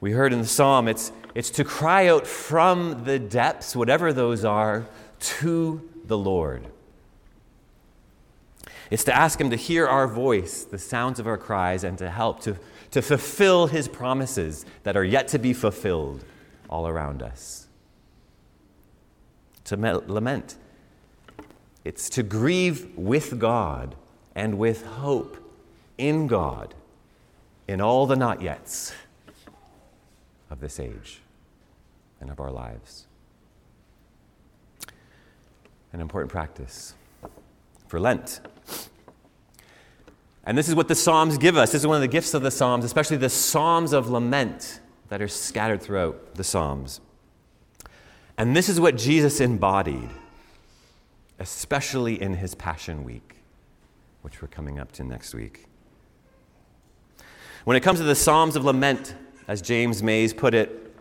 We 0.00 0.12
heard 0.12 0.32
in 0.32 0.38
the 0.38 0.46
psalm, 0.46 0.88
it's, 0.88 1.12
it's 1.34 1.50
to 1.50 1.62
cry 1.62 2.08
out 2.08 2.26
from 2.26 3.04
the 3.04 3.18
depths, 3.18 3.76
whatever 3.76 4.10
those 4.10 4.42
are, 4.42 4.86
to 5.20 5.86
the 6.06 6.16
Lord. 6.16 6.66
It's 8.90 9.04
to 9.04 9.14
ask 9.14 9.38
Him 9.38 9.50
to 9.50 9.56
hear 9.56 9.86
our 9.86 10.08
voice, 10.08 10.64
the 10.64 10.78
sounds 10.78 11.20
of 11.20 11.26
our 11.26 11.36
cries, 11.36 11.84
and 11.84 11.98
to 11.98 12.08
help 12.08 12.40
to, 12.44 12.56
to 12.90 13.02
fulfill 13.02 13.66
His 13.66 13.88
promises 13.88 14.64
that 14.82 14.96
are 14.96 15.04
yet 15.04 15.28
to 15.28 15.38
be 15.38 15.52
fulfilled 15.52 16.24
all 16.68 16.86
around 16.86 17.22
us. 17.22 17.66
To 19.64 19.76
lament, 19.76 20.56
it's 21.84 22.08
to 22.10 22.22
grieve 22.22 22.96
with 22.96 23.38
God 23.38 23.94
and 24.34 24.58
with 24.58 24.84
hope 24.84 25.36
in 25.98 26.26
God 26.26 26.74
in 27.68 27.80
all 27.80 28.06
the 28.06 28.16
not 28.16 28.40
yets 28.40 28.92
of 30.50 30.60
this 30.60 30.78
age 30.78 31.20
and 32.20 32.30
of 32.30 32.38
our 32.40 32.50
lives. 32.50 33.06
An 35.92 36.00
important 36.00 36.30
practice 36.30 36.94
for 37.88 37.98
Lent. 37.98 38.40
And 40.46 40.56
this 40.56 40.68
is 40.68 40.76
what 40.76 40.86
the 40.86 40.94
Psalms 40.94 41.38
give 41.38 41.56
us. 41.56 41.72
This 41.72 41.82
is 41.82 41.86
one 41.86 41.96
of 41.96 42.02
the 42.02 42.08
gifts 42.08 42.32
of 42.32 42.42
the 42.42 42.52
Psalms, 42.52 42.84
especially 42.84 43.16
the 43.16 43.28
Psalms 43.28 43.92
of 43.92 44.08
lament 44.08 44.80
that 45.08 45.20
are 45.20 45.28
scattered 45.28 45.82
throughout 45.82 46.36
the 46.36 46.44
Psalms. 46.44 47.00
And 48.38 48.54
this 48.56 48.68
is 48.68 48.80
what 48.80 48.96
Jesus 48.96 49.40
embodied, 49.40 50.08
especially 51.40 52.20
in 52.20 52.34
his 52.34 52.54
Passion 52.54 53.02
Week, 53.02 53.36
which 54.22 54.40
we're 54.40 54.48
coming 54.48 54.78
up 54.78 54.92
to 54.92 55.04
next 55.04 55.34
week. 55.34 55.66
When 57.64 57.76
it 57.76 57.80
comes 57.80 57.98
to 57.98 58.04
the 58.04 58.14
Psalms 58.14 58.54
of 58.54 58.64
lament, 58.64 59.16
as 59.48 59.60
James 59.60 60.00
Mays 60.00 60.32
put 60.32 60.54
it, 60.54 60.94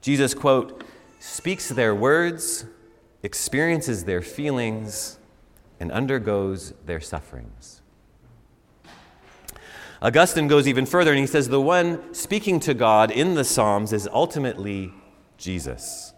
Jesus, 0.00 0.34
quote, 0.34 0.82
speaks 1.20 1.68
their 1.68 1.94
words, 1.94 2.64
experiences 3.22 4.04
their 4.04 4.22
feelings, 4.22 5.18
and 5.78 5.92
undergoes 5.92 6.72
their 6.86 7.00
sufferings. 7.00 7.79
Augustine 10.02 10.48
goes 10.48 10.66
even 10.66 10.86
further 10.86 11.10
and 11.10 11.20
he 11.20 11.26
says 11.26 11.48
the 11.48 11.60
one 11.60 12.14
speaking 12.14 12.58
to 12.60 12.72
God 12.72 13.10
in 13.10 13.34
the 13.34 13.44
Psalms 13.44 13.92
is 13.92 14.08
ultimately 14.12 14.92
Jesus. 15.36 16.14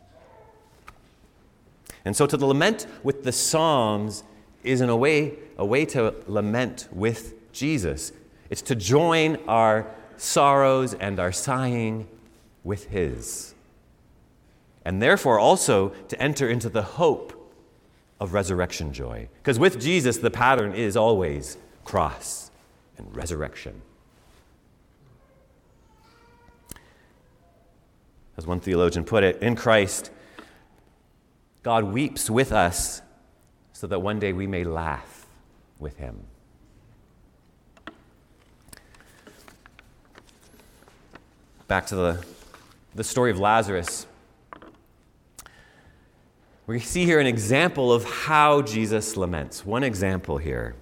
And 2.05 2.17
so 2.17 2.27
to 2.27 2.37
lament 2.37 2.87
with 3.03 3.25
the 3.25 3.33
Psalms 3.33 4.23
is 4.63 4.81
in 4.81 4.89
a 4.89 4.97
way 4.97 5.35
a 5.59 5.67
way 5.67 5.85
to 5.85 6.15
lament 6.27 6.89
with 6.93 7.35
Jesus. 7.53 8.13
It's 8.51 8.63
to 8.63 8.75
join 8.75 9.37
our 9.49 9.87
sorrows 10.17 10.95
and 10.95 11.19
our 11.19 11.33
sighing 11.33 12.09
with 12.65 12.87
His. 12.87 13.55
And 14.85 15.01
therefore, 15.01 15.39
also 15.39 15.91
to 16.09 16.21
enter 16.21 16.49
into 16.49 16.69
the 16.69 16.83
hope 16.83 17.33
of 18.21 18.33
resurrection 18.33 18.93
joy. 18.93 19.29
Because 19.41 19.59
with 19.59 19.81
Jesus, 19.81 20.19
the 20.19 20.31
pattern 20.31 20.75
is 20.75 20.97
always 20.97 21.57
cross 21.85 22.52
and 22.99 23.15
resurrection. 23.17 23.81
As 28.37 28.47
one 28.47 28.61
theologian 28.61 29.05
put 29.05 29.25
it, 29.25 29.43
in 29.43 29.57
Christ, 29.57 30.11
God 31.63 31.85
weeps 31.85 32.31
with 32.31 32.53
us 32.53 33.03
so 33.73 33.87
that 33.87 34.01
one 34.01 34.19
day 34.19 34.33
we 34.33 34.47
may 34.47 34.65
laugh 34.65 35.27
with 35.79 35.97
Him. 35.97 36.25
back 41.73 41.87
to 41.87 41.95
the, 41.95 42.23
the 42.95 43.03
story 43.03 43.31
of 43.31 43.39
Lazarus, 43.41 44.07
we 46.67 46.79
see 46.79 47.07
here 47.07 47.19
an 47.19 47.27
example 47.27 47.91
of 47.91 48.05
how 48.05 48.61
Jesus 48.61 49.17
laments. 49.17 49.65
One 49.65 49.83
example 49.83 50.37
here 50.37 50.75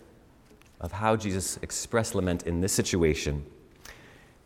of 0.81 0.93
how 0.93 1.17
Jesus 1.17 1.59
expressed 1.63 2.15
lament 2.15 2.45
in 2.45 2.61
this 2.61 2.73
situation. 2.73 3.45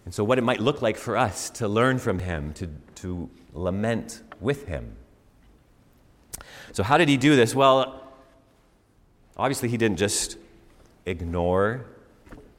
And 0.05 0.13
so, 0.13 0.25
what 0.25 0.39
it 0.39 0.43
might 0.43 0.61
look 0.61 0.83
like 0.83 0.97
for 0.97 1.17
us 1.17 1.49
to 1.51 1.69
learn 1.69 1.99
from 1.99 2.19
him, 2.19 2.53
to, 2.55 2.69
to 2.97 3.31
lament 3.53 4.23
with 4.41 4.67
him. 4.67 4.97
So, 6.73 6.83
how 6.83 6.99
did 6.99 7.09
he 7.09 7.17
do 7.17 7.37
this? 7.37 7.55
Well, 7.55 8.03
obviously, 9.37 9.69
he 9.69 9.77
didn't 9.77 9.97
just 9.97 10.37
ignore 11.07 11.87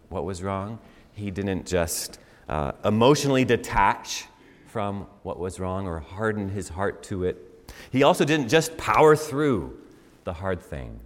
what 0.10 0.24
was 0.24 0.42
wrong, 0.42 0.80
he 1.14 1.30
didn't 1.30 1.68
just 1.68 2.20
uh, 2.48 2.72
emotionally 2.84 3.44
detach 3.44 4.26
from 4.68 5.08
what 5.24 5.40
was 5.40 5.60
wrong 5.60 5.88
or 5.88 6.00
harden 6.00 6.50
his 6.50 6.70
heart 6.70 7.04
to 7.04 7.24
it. 7.24 7.72
He 7.92 8.04
also 8.04 8.26
didn't 8.26 8.50
just 8.50 8.78
power 8.78 9.16
through 9.16 9.78
the 10.24 10.34
hard 10.34 10.62
thing, 10.62 11.00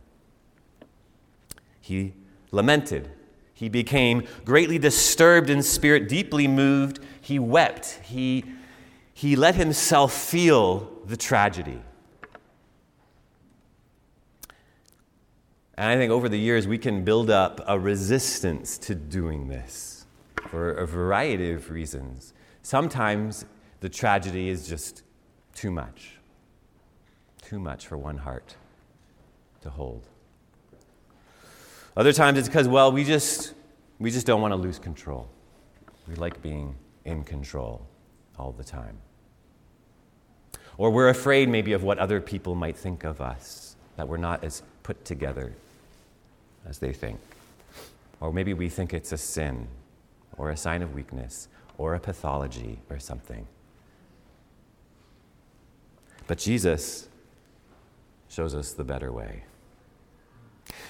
he 1.82 2.14
lamented. 2.52 3.10
He 3.54 3.70
became 3.70 4.26
greatly 4.46 4.78
disturbed 4.78 5.50
in 5.50 5.62
spirit, 5.64 6.08
deeply 6.08 6.48
moved. 6.48 7.00
He 7.22 7.40
wept. 7.40 8.00
He, 8.04 8.46
he 9.14 9.36
let 9.36 9.56
himself 9.56 10.14
feel 10.14 10.92
the 11.06 11.18
tragedy. 11.18 11.82
And 15.80 15.88
I 15.88 15.96
think 15.96 16.12
over 16.12 16.28
the 16.28 16.38
years, 16.38 16.68
we 16.68 16.78
can 16.78 17.06
build 17.06 17.30
up 17.30 17.62
a 17.66 17.80
resistance 17.80 18.78
to 18.80 18.96
doing 18.96 19.48
this 19.48 20.06
for 20.50 20.72
a 20.74 20.86
variety 20.86 21.54
of 21.54 21.72
reasons. 21.72 22.34
Sometimes 22.64 23.46
the 23.80 23.88
tragedy 23.88 24.50
is 24.50 24.68
just 24.68 25.04
too 25.56 25.72
much, 25.72 26.18
too 27.42 27.60
much 27.60 27.88
for 27.88 27.98
one 27.98 28.18
heart 28.18 28.58
to 29.62 29.70
hold. 29.70 30.09
Other 31.98 32.14
times 32.14 32.38
it's 32.38 32.48
because, 32.48 32.68
well, 32.68 32.92
we 32.92 33.04
just, 33.04 33.54
we 34.00 34.12
just 34.12 34.26
don't 34.26 34.42
want 34.42 34.52
to 34.52 34.56
lose 34.56 34.80
control. 34.80 35.28
We 36.08 36.16
like 36.16 36.42
being 36.42 36.76
in 37.06 37.24
control 37.24 37.86
all 38.38 38.52
the 38.52 38.64
time. 38.64 38.98
Or 40.78 40.92
we're 40.92 41.10
afraid 41.10 41.50
maybe 41.50 41.74
of 41.74 41.84
what 41.84 42.00
other 42.00 42.22
people 42.22 42.56
might 42.56 42.78
think 42.78 43.04
of 43.04 43.20
us, 43.20 43.76
that 43.98 44.08
we're 44.08 44.18
not 44.18 44.44
as 44.44 44.64
put 44.84 45.04
together 45.04 45.54
as 46.66 46.80
they 46.80 46.94
think. 46.94 47.20
Or 48.22 48.32
maybe 48.32 48.54
we 48.54 48.70
think 48.70 48.94
it's 48.94 49.12
a 49.12 49.18
sin, 49.18 49.68
or 50.38 50.52
a 50.52 50.58
sign 50.58 50.82
of 50.82 50.94
weakness, 50.94 51.50
or 51.78 51.96
a 51.96 52.00
pathology, 52.00 52.80
or 52.90 52.98
something. 53.00 53.46
But 56.28 56.38
Jesus 56.38 57.10
shows 58.30 58.56
us 58.56 58.74
the 58.74 58.84
better 58.84 59.12
way. 59.12 59.44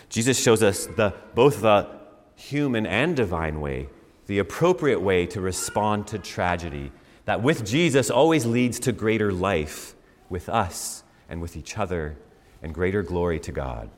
Jesus 0.09 0.41
shows 0.41 0.63
us 0.63 0.87
the, 0.87 1.13
both 1.35 1.61
the 1.61 1.87
human 2.35 2.85
and 2.85 3.15
divine 3.15 3.61
way, 3.61 3.87
the 4.25 4.39
appropriate 4.39 5.01
way 5.01 5.25
to 5.27 5.39
respond 5.39 6.07
to 6.07 6.17
tragedy, 6.17 6.91
that 7.25 7.43
with 7.43 7.65
Jesus 7.65 8.09
always 8.09 8.45
leads 8.45 8.79
to 8.79 8.91
greater 8.91 9.31
life 9.31 9.93
with 10.29 10.49
us 10.49 11.03
and 11.29 11.41
with 11.41 11.55
each 11.55 11.77
other 11.77 12.17
and 12.61 12.73
greater 12.73 13.03
glory 13.03 13.39
to 13.39 13.51
God. 13.51 13.89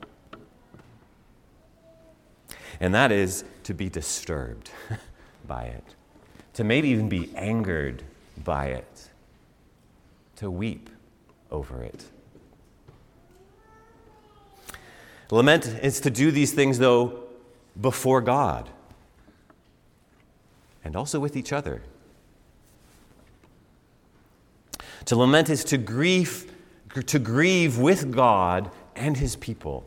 And 2.78 2.94
that 2.94 3.12
is 3.12 3.44
to 3.64 3.74
be 3.74 3.88
disturbed 3.88 4.70
by 5.46 5.64
it, 5.64 5.84
to 6.54 6.64
maybe 6.64 6.88
even 6.88 7.08
be 7.08 7.34
angered 7.36 8.02
by 8.44 8.66
it, 8.66 9.10
to 10.36 10.50
weep 10.50 10.90
over 11.50 11.82
it. 11.82 12.04
Lament 15.32 15.66
is 15.82 15.98
to 16.00 16.10
do 16.10 16.30
these 16.30 16.52
things, 16.52 16.78
though, 16.78 17.20
before 17.80 18.20
God 18.20 18.68
and 20.84 20.94
also 20.94 21.18
with 21.18 21.38
each 21.38 21.54
other. 21.54 21.80
To 25.06 25.16
lament 25.16 25.48
is 25.48 25.64
to 25.64 25.78
grieve, 25.78 26.52
to 27.06 27.18
grieve 27.18 27.78
with 27.78 28.12
God 28.14 28.70
and 28.94 29.16
his 29.16 29.36
people, 29.36 29.86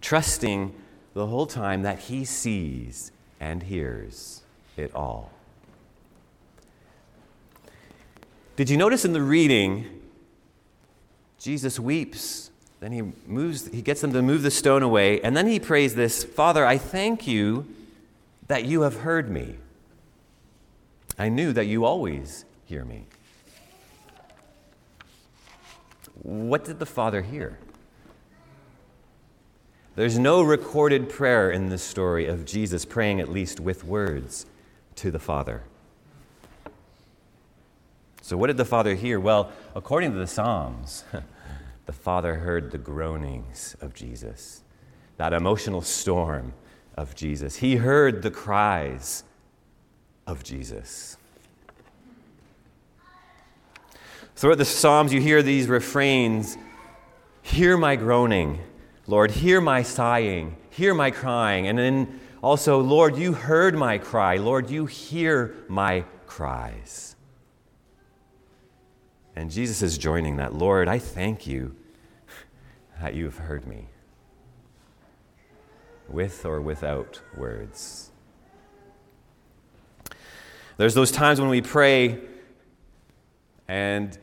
trusting 0.00 0.76
the 1.12 1.26
whole 1.26 1.46
time 1.46 1.82
that 1.82 1.98
he 1.98 2.24
sees 2.24 3.10
and 3.40 3.64
hears 3.64 4.42
it 4.76 4.94
all. 4.94 5.32
Did 8.54 8.70
you 8.70 8.76
notice 8.76 9.04
in 9.04 9.12
the 9.12 9.22
reading, 9.22 10.02
Jesus 11.44 11.78
weeps 11.78 12.50
then 12.84 12.92
he 12.92 13.00
moves, 13.26 13.68
he 13.68 13.80
gets 13.80 14.02
them 14.02 14.12
to 14.12 14.20
move 14.20 14.42
the 14.42 14.50
stone 14.50 14.82
away, 14.82 15.18
and 15.22 15.34
then 15.34 15.46
he 15.46 15.58
prays 15.58 15.94
this 15.94 16.22
Father, 16.22 16.66
I 16.66 16.76
thank 16.76 17.26
you 17.26 17.66
that 18.46 18.66
you 18.66 18.82
have 18.82 18.96
heard 18.96 19.30
me. 19.30 19.56
I 21.18 21.30
knew 21.30 21.54
that 21.54 21.64
you 21.64 21.86
always 21.86 22.44
hear 22.66 22.84
me. 22.84 23.06
What 26.20 26.62
did 26.66 26.78
the 26.78 26.84
Father 26.84 27.22
hear? 27.22 27.58
There's 29.96 30.18
no 30.18 30.42
recorded 30.42 31.08
prayer 31.08 31.50
in 31.50 31.70
this 31.70 31.82
story 31.82 32.26
of 32.26 32.44
Jesus 32.44 32.84
praying, 32.84 33.18
at 33.18 33.30
least 33.30 33.60
with 33.60 33.82
words, 33.82 34.44
to 34.96 35.10
the 35.10 35.18
Father. 35.18 35.62
So, 38.20 38.36
what 38.36 38.48
did 38.48 38.58
the 38.58 38.66
Father 38.66 38.94
hear? 38.94 39.18
Well, 39.18 39.50
according 39.74 40.12
to 40.12 40.18
the 40.18 40.26
Psalms, 40.26 41.04
the 41.86 41.92
Father 41.92 42.36
heard 42.36 42.70
the 42.70 42.78
groanings 42.78 43.76
of 43.80 43.94
Jesus, 43.94 44.62
that 45.16 45.32
emotional 45.32 45.82
storm 45.82 46.54
of 46.96 47.14
Jesus. 47.14 47.56
He 47.56 47.76
heard 47.76 48.22
the 48.22 48.30
cries 48.30 49.24
of 50.26 50.42
Jesus. 50.42 51.16
Throughout 54.36 54.58
the 54.58 54.64
Psalms, 54.64 55.12
you 55.12 55.20
hear 55.20 55.42
these 55.42 55.68
refrains 55.68 56.56
Hear 57.44 57.76
my 57.76 57.94
groaning, 57.96 58.58
Lord, 59.06 59.30
hear 59.30 59.60
my 59.60 59.82
sighing, 59.82 60.56
hear 60.70 60.94
my 60.94 61.10
crying. 61.10 61.68
And 61.68 61.78
then 61.78 62.20
also, 62.42 62.80
Lord, 62.80 63.18
you 63.18 63.34
heard 63.34 63.74
my 63.74 63.98
cry, 63.98 64.38
Lord, 64.38 64.70
you 64.70 64.86
hear 64.86 65.54
my 65.68 66.04
cries. 66.26 67.13
And 69.36 69.50
Jesus 69.50 69.82
is 69.82 69.98
joining 69.98 70.36
that. 70.36 70.54
Lord, 70.54 70.88
I 70.88 70.98
thank 70.98 71.46
you 71.46 71.74
that 73.00 73.14
you 73.14 73.24
have 73.24 73.38
heard 73.38 73.66
me, 73.66 73.88
with 76.08 76.44
or 76.46 76.60
without 76.60 77.20
words. 77.36 78.10
There's 80.76 80.94
those 80.94 81.10
times 81.10 81.40
when 81.40 81.50
we 81.50 81.60
pray 81.60 82.20
and 83.68 84.16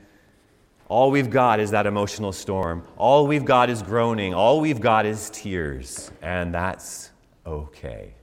all 0.87 1.09
we've 1.09 1.29
got 1.29 1.61
is 1.61 1.71
that 1.71 1.85
emotional 1.85 2.33
storm. 2.33 2.85
All 2.97 3.25
we've 3.25 3.45
got 3.45 3.69
is 3.69 3.81
groaning. 3.81 4.33
All 4.33 4.59
we've 4.59 4.81
got 4.81 5.05
is 5.05 5.29
tears. 5.29 6.11
And 6.21 6.53
that's 6.53 7.11
okay. 7.45 8.13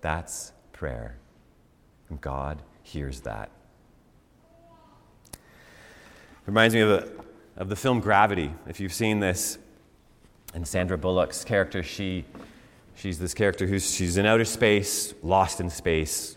That's 0.00 0.52
prayer. 0.72 1.16
And 2.08 2.20
God 2.20 2.62
hears 2.82 3.20
that. 3.22 3.50
Reminds 6.46 6.74
me 6.74 6.80
of, 6.80 6.90
a, 6.90 7.08
of 7.56 7.68
the 7.68 7.76
film 7.76 8.00
Gravity, 8.00 8.52
if 8.66 8.80
you've 8.80 8.92
seen 8.92 9.20
this. 9.20 9.58
And 10.54 10.66
Sandra 10.66 10.98
Bullock's 10.98 11.44
character, 11.44 11.82
she, 11.82 12.24
she's 12.94 13.18
this 13.18 13.32
character 13.32 13.66
who's 13.66 13.94
she's 13.94 14.16
in 14.16 14.26
outer 14.26 14.44
space, 14.44 15.14
lost 15.22 15.60
in 15.60 15.70
space, 15.70 16.36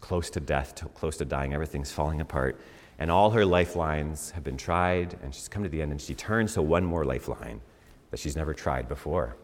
close 0.00 0.30
to 0.30 0.40
death, 0.40 0.74
to, 0.76 0.86
close 0.86 1.16
to 1.16 1.24
dying. 1.24 1.52
Everything's 1.52 1.90
falling 1.90 2.20
apart. 2.20 2.60
And 2.98 3.10
all 3.10 3.30
her 3.30 3.46
lifelines 3.46 4.30
have 4.32 4.44
been 4.44 4.58
tried, 4.58 5.18
and 5.22 5.34
she's 5.34 5.48
come 5.48 5.62
to 5.62 5.68
the 5.68 5.80
end, 5.80 5.90
and 5.90 6.00
she 6.00 6.14
turns 6.14 6.54
to 6.54 6.62
one 6.62 6.84
more 6.84 7.04
lifeline 7.04 7.60
that 8.10 8.20
she's 8.20 8.36
never 8.36 8.52
tried 8.52 8.88
before 8.88 9.36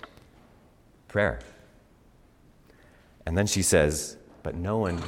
prayer. 1.09 1.41
And 3.25 3.37
then 3.37 3.47
she 3.47 3.63
says, 3.63 4.19
But 4.43 4.55
no 4.55 4.79
one 4.79 5.03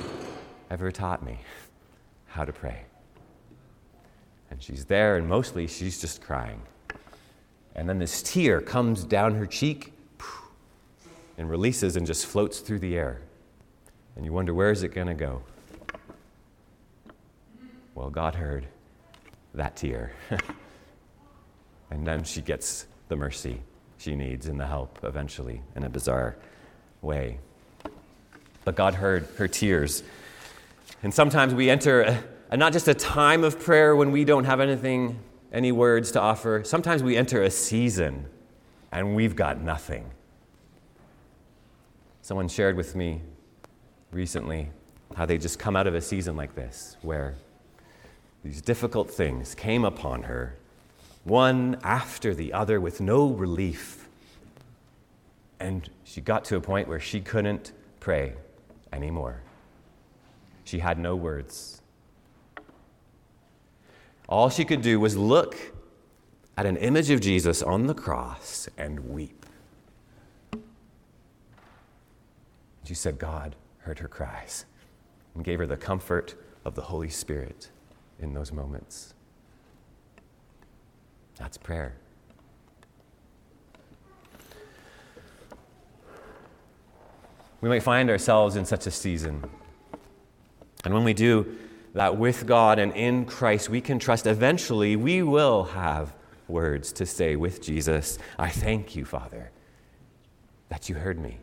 ever 0.70 0.90
taught 0.90 1.24
me 1.24 1.40
how 2.26 2.44
to 2.44 2.52
pray. 2.52 2.84
And 4.50 4.62
she's 4.62 4.86
there, 4.86 5.16
and 5.16 5.28
mostly 5.28 5.66
she's 5.66 6.00
just 6.00 6.22
crying. 6.22 6.62
And 7.74 7.88
then 7.88 7.98
this 7.98 8.22
tear 8.22 8.60
comes 8.60 9.04
down 9.04 9.34
her 9.36 9.46
cheek 9.46 9.92
and 11.36 11.48
releases 11.48 11.96
and 11.96 12.06
just 12.06 12.26
floats 12.26 12.60
through 12.60 12.80
the 12.80 12.96
air. 12.96 13.20
And 14.16 14.24
you 14.24 14.32
wonder, 14.32 14.52
where 14.52 14.72
is 14.72 14.82
it 14.82 14.88
going 14.88 15.06
to 15.06 15.14
go? 15.14 15.42
Well, 17.94 18.10
God 18.10 18.34
heard 18.34 18.66
that 19.54 19.76
tear. 19.76 20.12
and 21.90 22.06
then 22.06 22.24
she 22.24 22.42
gets 22.42 22.86
the 23.08 23.16
mercy 23.16 23.60
she 23.98 24.14
needs 24.14 24.46
and 24.46 24.58
the 24.58 24.66
help 24.66 24.98
eventually 25.02 25.62
in 25.76 25.84
a 25.84 25.88
bizarre 25.88 26.36
way. 27.02 27.38
But 28.64 28.74
God 28.74 28.94
heard 28.94 29.28
her 29.36 29.48
tears. 29.48 30.02
And 31.02 31.12
sometimes 31.12 31.54
we 31.54 31.70
enter 31.70 32.22
and 32.50 32.58
not 32.58 32.72
just 32.72 32.88
a 32.88 32.94
time 32.94 33.44
of 33.44 33.60
prayer 33.60 33.94
when 33.94 34.10
we 34.10 34.24
don't 34.24 34.44
have 34.44 34.60
anything, 34.60 35.18
any 35.52 35.72
words 35.72 36.12
to 36.12 36.20
offer. 36.20 36.62
Sometimes 36.64 37.02
we 37.02 37.16
enter 37.16 37.42
a 37.42 37.50
season 37.50 38.26
and 38.90 39.14
we've 39.14 39.36
got 39.36 39.60
nothing. 39.60 40.10
Someone 42.22 42.48
shared 42.48 42.76
with 42.76 42.94
me 42.94 43.22
recently 44.12 44.70
how 45.16 45.26
they 45.26 45.38
just 45.38 45.58
come 45.58 45.76
out 45.76 45.86
of 45.86 45.94
a 45.94 46.00
season 46.00 46.36
like 46.36 46.54
this 46.54 46.96
where 47.02 47.34
these 48.44 48.62
difficult 48.62 49.10
things 49.10 49.54
came 49.54 49.84
upon 49.84 50.22
her, 50.22 50.56
one 51.24 51.78
after 51.82 52.34
the 52.34 52.52
other, 52.52 52.80
with 52.80 53.00
no 53.00 53.28
relief. 53.28 54.08
And 55.60 55.88
she 56.04 56.20
got 56.20 56.44
to 56.46 56.56
a 56.56 56.60
point 56.60 56.88
where 56.88 57.00
she 57.00 57.20
couldn't 57.20 57.72
pray 58.00 58.34
anymore. 58.92 59.42
She 60.64 60.78
had 60.78 60.98
no 60.98 61.16
words. 61.16 61.77
All 64.28 64.50
she 64.50 64.64
could 64.64 64.82
do 64.82 65.00
was 65.00 65.16
look 65.16 65.56
at 66.56 66.66
an 66.66 66.76
image 66.76 67.10
of 67.10 67.20
Jesus 67.20 67.62
on 67.62 67.86
the 67.86 67.94
cross 67.94 68.68
and 68.76 69.00
weep. 69.08 69.46
She 72.84 72.94
said, 72.94 73.18
God 73.18 73.56
heard 73.78 73.98
her 74.00 74.08
cries 74.08 74.64
and 75.34 75.44
gave 75.44 75.58
her 75.58 75.66
the 75.66 75.76
comfort 75.76 76.34
of 76.64 76.74
the 76.74 76.82
Holy 76.82 77.08
Spirit 77.08 77.70
in 78.18 78.34
those 78.34 78.52
moments. 78.52 79.14
That's 81.36 81.56
prayer. 81.56 81.94
We 87.60 87.68
might 87.68 87.82
find 87.82 88.10
ourselves 88.10 88.56
in 88.56 88.64
such 88.64 88.86
a 88.86 88.90
season. 88.90 89.44
And 90.84 90.94
when 90.94 91.04
we 91.04 91.14
do, 91.14 91.56
that 91.98 92.16
with 92.16 92.46
God 92.46 92.78
and 92.78 92.94
in 92.94 93.24
Christ 93.24 93.68
we 93.68 93.80
can 93.80 93.98
trust 93.98 94.28
eventually 94.28 94.94
we 94.94 95.20
will 95.20 95.64
have 95.64 96.14
words 96.46 96.92
to 96.92 97.04
say 97.04 97.34
with 97.34 97.60
Jesus 97.60 98.20
I 98.38 98.50
thank 98.50 98.94
you, 98.94 99.04
Father, 99.04 99.50
that 100.68 100.88
you 100.88 100.94
heard 100.94 101.18
me. 101.18 101.38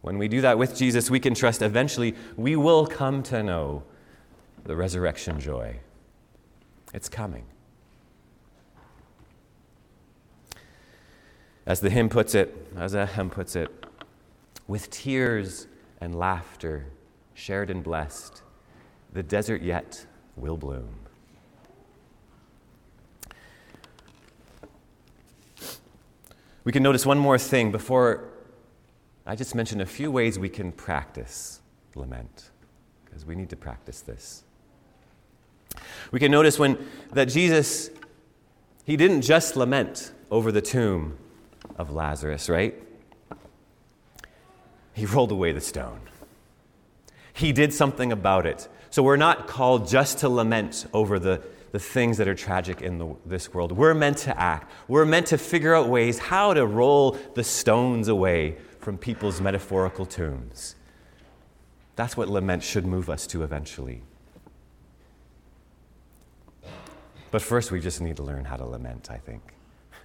When 0.00 0.18
we 0.18 0.26
do 0.26 0.40
that 0.40 0.58
with 0.58 0.76
Jesus, 0.76 1.08
we 1.08 1.20
can 1.20 1.34
trust 1.34 1.62
eventually 1.62 2.16
we 2.36 2.56
will 2.56 2.84
come 2.84 3.22
to 3.24 3.44
know 3.44 3.84
the 4.64 4.74
resurrection 4.74 5.38
joy. 5.38 5.78
It's 6.92 7.08
coming. 7.08 7.44
As 11.64 11.78
the 11.78 11.90
hymn 11.90 12.08
puts 12.08 12.34
it, 12.34 12.72
as 12.76 12.92
a 12.94 13.06
hymn 13.06 13.30
puts 13.30 13.54
it, 13.54 13.70
with 14.66 14.90
tears 14.90 15.68
and 16.00 16.18
laughter 16.18 16.86
shared 17.40 17.70
and 17.70 17.82
blessed, 17.82 18.42
the 19.12 19.22
desert 19.22 19.62
yet 19.62 20.04
will 20.36 20.58
bloom. 20.58 20.94
We 26.64 26.72
can 26.72 26.82
notice 26.82 27.06
one 27.06 27.18
more 27.18 27.38
thing 27.38 27.72
before 27.72 28.28
I 29.26 29.34
just 29.34 29.54
mentioned 29.54 29.80
a 29.80 29.86
few 29.86 30.10
ways 30.10 30.38
we 30.38 30.50
can 30.50 30.70
practice 30.70 31.60
lament, 31.94 32.50
because 33.04 33.24
we 33.24 33.34
need 33.34 33.48
to 33.50 33.56
practice 33.56 34.02
this. 34.02 34.44
We 36.12 36.20
can 36.20 36.30
notice 36.30 36.58
when 36.58 36.78
that 37.12 37.26
Jesus, 37.26 37.90
he 38.84 38.96
didn't 38.96 39.22
just 39.22 39.56
lament 39.56 40.12
over 40.30 40.52
the 40.52 40.60
tomb 40.60 41.16
of 41.76 41.90
Lazarus, 41.90 42.50
right? 42.50 42.74
He 44.92 45.06
rolled 45.06 45.32
away 45.32 45.52
the 45.52 45.60
stone. 45.60 46.00
He 47.40 47.52
did 47.52 47.72
something 47.72 48.12
about 48.12 48.44
it. 48.44 48.68
So 48.90 49.02
we're 49.02 49.16
not 49.16 49.48
called 49.48 49.88
just 49.88 50.18
to 50.18 50.28
lament 50.28 50.84
over 50.92 51.18
the, 51.18 51.42
the 51.72 51.78
things 51.78 52.18
that 52.18 52.28
are 52.28 52.34
tragic 52.34 52.82
in 52.82 52.98
the, 52.98 53.16
this 53.24 53.54
world. 53.54 53.72
We're 53.72 53.94
meant 53.94 54.18
to 54.18 54.38
act. 54.38 54.70
We're 54.88 55.06
meant 55.06 55.28
to 55.28 55.38
figure 55.38 55.74
out 55.74 55.88
ways 55.88 56.18
how 56.18 56.52
to 56.52 56.66
roll 56.66 57.12
the 57.34 57.42
stones 57.42 58.08
away 58.08 58.58
from 58.80 58.98
people's 58.98 59.40
metaphorical 59.40 60.04
tombs. 60.04 60.74
That's 61.96 62.14
what 62.14 62.28
lament 62.28 62.62
should 62.62 62.84
move 62.84 63.08
us 63.08 63.26
to 63.28 63.42
eventually. 63.42 64.02
But 67.30 67.40
first, 67.40 67.70
we 67.70 67.80
just 67.80 68.02
need 68.02 68.16
to 68.16 68.22
learn 68.22 68.44
how 68.44 68.56
to 68.56 68.66
lament, 68.66 69.10
I 69.10 69.16
think. 69.16 69.54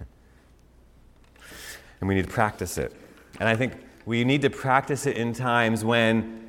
and 2.00 2.08
we 2.08 2.14
need 2.14 2.24
to 2.24 2.32
practice 2.32 2.78
it. 2.78 2.94
And 3.40 3.46
I 3.46 3.56
think 3.56 3.74
we 4.06 4.24
need 4.24 4.40
to 4.40 4.48
practice 4.48 5.04
it 5.04 5.18
in 5.18 5.34
times 5.34 5.84
when 5.84 6.45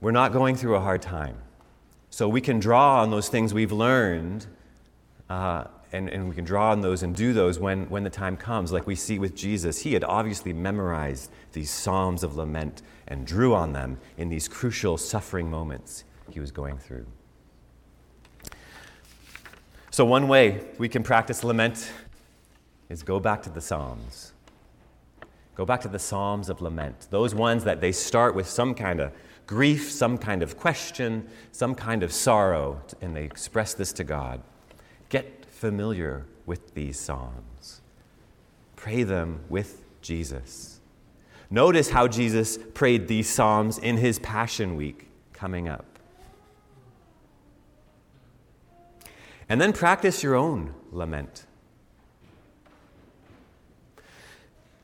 we're 0.00 0.10
not 0.10 0.32
going 0.32 0.56
through 0.56 0.76
a 0.76 0.80
hard 0.80 1.02
time. 1.02 1.36
So 2.10 2.28
we 2.28 2.40
can 2.40 2.58
draw 2.58 3.02
on 3.02 3.10
those 3.10 3.28
things 3.28 3.54
we've 3.54 3.72
learned, 3.72 4.46
uh, 5.28 5.64
and, 5.92 6.08
and 6.08 6.28
we 6.28 6.34
can 6.34 6.44
draw 6.44 6.70
on 6.70 6.80
those 6.80 7.02
and 7.02 7.14
do 7.14 7.32
those 7.32 7.58
when, 7.58 7.88
when 7.88 8.04
the 8.04 8.10
time 8.10 8.36
comes, 8.36 8.72
like 8.72 8.86
we 8.86 8.94
see 8.94 9.18
with 9.18 9.36
Jesus. 9.36 9.82
He 9.82 9.92
had 9.92 10.04
obviously 10.04 10.52
memorized 10.52 11.30
these 11.52 11.70
Psalms 11.70 12.22
of 12.22 12.36
lament 12.36 12.82
and 13.06 13.26
drew 13.26 13.54
on 13.54 13.72
them 13.72 13.98
in 14.16 14.28
these 14.28 14.48
crucial 14.48 14.96
suffering 14.96 15.50
moments 15.50 16.04
he 16.30 16.40
was 16.40 16.50
going 16.50 16.78
through. 16.78 17.06
So, 19.90 20.04
one 20.04 20.28
way 20.28 20.64
we 20.78 20.88
can 20.88 21.02
practice 21.02 21.42
lament 21.42 21.90
is 22.88 23.02
go 23.02 23.18
back 23.18 23.42
to 23.42 23.50
the 23.50 23.60
Psalms. 23.60 24.32
Go 25.56 25.66
back 25.66 25.80
to 25.82 25.88
the 25.88 25.98
Psalms 25.98 26.48
of 26.48 26.62
lament, 26.62 27.08
those 27.10 27.34
ones 27.34 27.64
that 27.64 27.80
they 27.80 27.92
start 27.92 28.34
with 28.34 28.48
some 28.48 28.74
kind 28.74 29.00
of 29.00 29.12
grief, 29.50 29.90
some 29.90 30.16
kind 30.16 30.44
of 30.44 30.56
question, 30.56 31.28
some 31.50 31.74
kind 31.74 32.04
of 32.04 32.12
sorrow, 32.12 32.80
and 33.00 33.16
they 33.16 33.24
express 33.24 33.74
this 33.74 33.92
to 33.92 34.04
God. 34.04 34.40
Get 35.08 35.44
familiar 35.44 36.24
with 36.46 36.72
these 36.74 37.00
Psalms. 37.00 37.80
Pray 38.76 39.02
them 39.02 39.40
with 39.48 39.84
Jesus. 40.02 40.78
Notice 41.50 41.90
how 41.90 42.06
Jesus 42.06 42.60
prayed 42.74 43.08
these 43.08 43.28
Psalms 43.28 43.76
in 43.78 43.96
his 43.96 44.20
Passion 44.20 44.76
Week 44.76 45.08
coming 45.32 45.68
up. 45.68 45.98
And 49.48 49.60
then 49.60 49.72
practice 49.72 50.22
your 50.22 50.36
own 50.36 50.74
lament. 50.92 51.44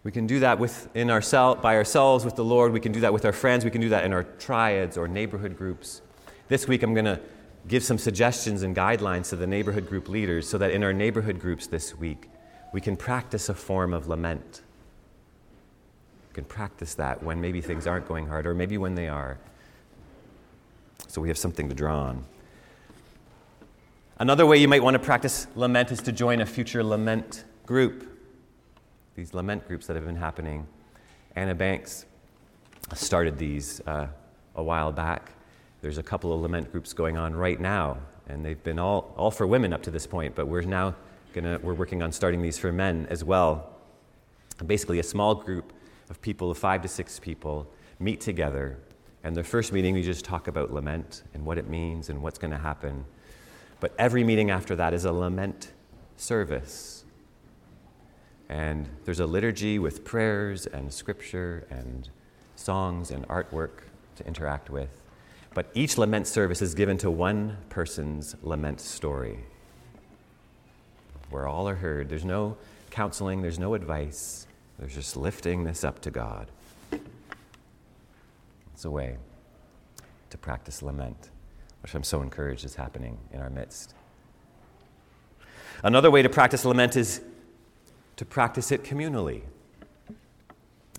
We 0.07 0.12
can 0.12 0.29
do 0.29 0.38
that 0.38 0.61
within 0.61 1.11
ourselves, 1.11 1.61
by 1.61 1.75
ourselves 1.75 2.25
with 2.25 2.37
the 2.37 2.45
Lord. 2.45 2.73
We 2.73 2.79
can 2.79 2.92
do 2.92 3.01
that 3.01 3.12
with 3.12 3.25
our 3.25 3.33
friends. 3.33 3.64
We 3.64 3.73
can 3.73 3.81
do 3.81 3.88
that 3.88 4.05
in 4.05 4.12
our 4.12 4.23
triads 4.23 4.97
or 4.97 5.09
neighborhood 5.09 5.59
groups. 5.59 6.01
This 6.47 6.69
week, 6.69 6.85
I'm 6.85 6.95
going 6.95 7.07
to 7.07 7.19
give 7.66 7.83
some 7.83 7.99
suggestions 7.99 8.62
and 8.62 8.77
guidelines 8.77 9.31
to 9.31 9.37
the 9.37 9.49
neighborhood 9.49 9.88
group 9.88 10.09
leaders 10.09 10.49
so 10.49 10.59
that 10.59 10.71
in 10.71 10.85
our 10.85 10.92
neighborhood 10.92 11.40
groups 11.40 11.66
this 11.66 11.92
week, 11.92 12.31
we 12.73 12.81
can 12.81 12.97
practice 12.97 13.49
a 13.49 13.55
form 13.55 13.92
of 13.92 14.07
lament. 14.07 14.62
We 16.29 16.35
can 16.35 16.45
practice 16.45 16.95
that 16.95 17.25
when 17.25 17.40
maybe 17.40 17.61
things 17.61 17.88
aren't 17.88 18.07
going 18.07 18.29
hard 18.29 18.47
or 18.47 18.55
maybe 18.55 18.79
when 18.79 18.95
they 18.95 19.09
are. 19.09 19.38
So 21.09 21.21
we 21.21 21.27
have 21.27 21.38
something 21.38 21.69
to 21.69 21.75
draw 21.75 22.03
on. 22.03 22.25
Another 24.21 24.47
way 24.47 24.59
you 24.59 24.69
might 24.69 24.85
want 24.85 24.95
to 24.95 25.01
practice 25.01 25.49
lament 25.57 25.90
is 25.90 26.01
to 26.03 26.12
join 26.12 26.40
a 26.40 26.47
future 26.47 26.85
lament 26.85 27.42
group. 27.66 28.15
These 29.16 29.35
lament 29.35 29.66
groups 29.66 29.87
that 29.87 29.96
have 29.96 30.05
been 30.05 30.16
happening. 30.16 30.66
Anna 31.35 31.55
Banks 31.55 32.07
started 32.94 33.38
these 33.38 33.81
uh, 33.87 34.07
a 34.55 34.62
while 34.62 34.92
back. 34.92 35.33
There's 35.83 35.98
a 35.98 36.02
couple 36.02 36.33
of 36.33 36.40
lament 36.40 36.70
groups 36.70 36.92
going 36.92 37.16
on 37.16 37.35
right 37.35 37.59
now, 37.59 37.98
and 38.29 38.44
they've 38.44 38.62
been 38.62 38.79
all, 38.79 39.12
all 39.16 39.31
for 39.31 39.46
women 39.46 39.72
up 39.72 39.83
to 39.83 39.90
this 39.90 40.07
point, 40.07 40.35
but 40.35 40.46
we're 40.46 40.62
now 40.62 40.94
gonna, 41.33 41.59
we're 41.62 41.74
working 41.74 42.02
on 42.02 42.12
starting 42.12 42.42
these 42.42 42.59
for 42.59 42.72
men 42.72 43.07
as 43.11 43.24
well. 43.24 43.70
Basically, 44.64 45.00
a 45.00 45.02
small 45.02 45.35
group 45.35 45.72
of 46.11 46.20
people, 46.22 46.52
five 46.55 46.83
to 46.83 46.88
six 46.88 47.18
people, 47.18 47.66
meet 47.98 48.20
together, 48.20 48.79
and 49.24 49.35
their 49.35 49.44
first 49.44 49.72
meeting 49.72 49.94
we 49.94 50.02
just 50.02 50.24
talk 50.24 50.46
about 50.46 50.72
lament 50.72 51.24
and 51.35 51.44
what 51.44 51.59
it 51.59 51.68
means 51.68 52.09
and 52.11 52.22
what's 52.22 52.38
going 52.38 52.52
to 52.52 52.59
happen 52.59 53.05
but 53.81 53.94
every 53.98 54.24
meeting 54.24 54.50
after 54.50 54.76
that 54.76 54.94
is 54.94 55.05
a 55.05 55.12
lament 55.12 55.72
service. 56.16 57.05
And 58.48 58.88
there's 59.04 59.20
a 59.20 59.26
liturgy 59.26 59.78
with 59.78 60.04
prayers 60.04 60.66
and 60.66 60.92
scripture 60.92 61.66
and 61.70 62.09
songs 62.54 63.11
and 63.11 63.26
artwork 63.28 63.82
to 64.16 64.26
interact 64.26 64.70
with. 64.70 65.02
But 65.54 65.70
each 65.74 65.98
lament 65.98 66.26
service 66.26 66.62
is 66.62 66.74
given 66.74 66.98
to 66.98 67.11
one 67.11 67.56
person's 67.70 68.37
lament 68.42 68.80
story, 68.80 69.40
where 71.30 71.48
all 71.48 71.68
are 71.68 71.76
heard. 71.76 72.09
There's 72.09 72.24
no 72.24 72.56
counseling, 72.90 73.42
there's 73.42 73.59
no 73.59 73.74
advice, 73.74 74.46
there's 74.78 74.94
just 74.94 75.16
lifting 75.16 75.64
this 75.64 75.82
up 75.82 76.00
to 76.02 76.11
God. 76.11 76.50
It's 78.74 78.85
a 78.85 78.90
way 78.90 79.16
to 80.30 80.38
practice 80.38 80.82
lament 80.82 81.30
which 81.87 81.94
I'm 81.94 82.02
so 82.02 82.20
encouraged 82.20 82.64
is 82.64 82.74
happening 82.74 83.16
in 83.32 83.38
our 83.38 83.48
midst. 83.48 83.94
Another 85.85 86.11
way 86.11 86.20
to 86.20 86.28
practice 86.28 86.64
lament 86.64 86.96
is 86.96 87.20
to 88.16 88.24
practice 88.24 88.72
it 88.72 88.83
communally 88.83 89.42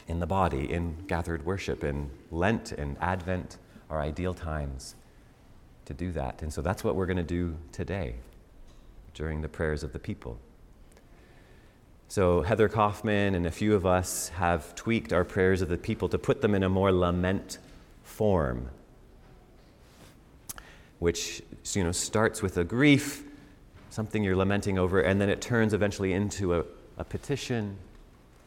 in 0.07 0.19
the 0.19 0.27
body, 0.27 0.71
in 0.71 0.95
gathered 1.07 1.45
worship, 1.45 1.83
in 1.83 2.09
Lent 2.31 2.71
and 2.71 2.97
Advent 3.01 3.57
are 3.89 3.99
ideal 4.01 4.33
times 4.33 4.95
to 5.85 5.93
do 5.93 6.11
that. 6.11 6.41
And 6.41 6.53
so 6.53 6.61
that's 6.61 6.83
what 6.83 6.95
we're 6.95 7.05
going 7.05 7.17
to 7.17 7.23
do 7.23 7.57
today 7.71 8.15
during 9.13 9.41
the 9.41 9.49
prayers 9.49 9.83
of 9.83 9.93
the 9.93 9.99
people. 9.99 10.37
So, 12.09 12.41
Heather 12.41 12.69
Kaufman 12.69 13.35
and 13.35 13.45
a 13.45 13.51
few 13.51 13.75
of 13.75 13.85
us 13.85 14.29
have 14.29 14.73
tweaked 14.75 15.11
our 15.11 15.25
prayers 15.25 15.61
of 15.61 15.67
the 15.67 15.77
people 15.77 16.07
to 16.09 16.17
put 16.17 16.41
them 16.41 16.55
in 16.55 16.63
a 16.63 16.69
more 16.69 16.91
lament 16.91 17.57
form 18.03 18.69
which 20.99 21.41
you 21.73 21.83
know, 21.83 21.91
starts 21.91 22.41
with 22.41 22.57
a 22.57 22.63
grief, 22.63 23.23
something 23.89 24.23
you're 24.23 24.35
lamenting 24.35 24.79
over, 24.79 25.01
and 25.01 25.21
then 25.21 25.29
it 25.29 25.41
turns 25.41 25.73
eventually 25.73 26.13
into 26.13 26.55
a, 26.55 26.63
a 26.97 27.03
petition 27.03 27.77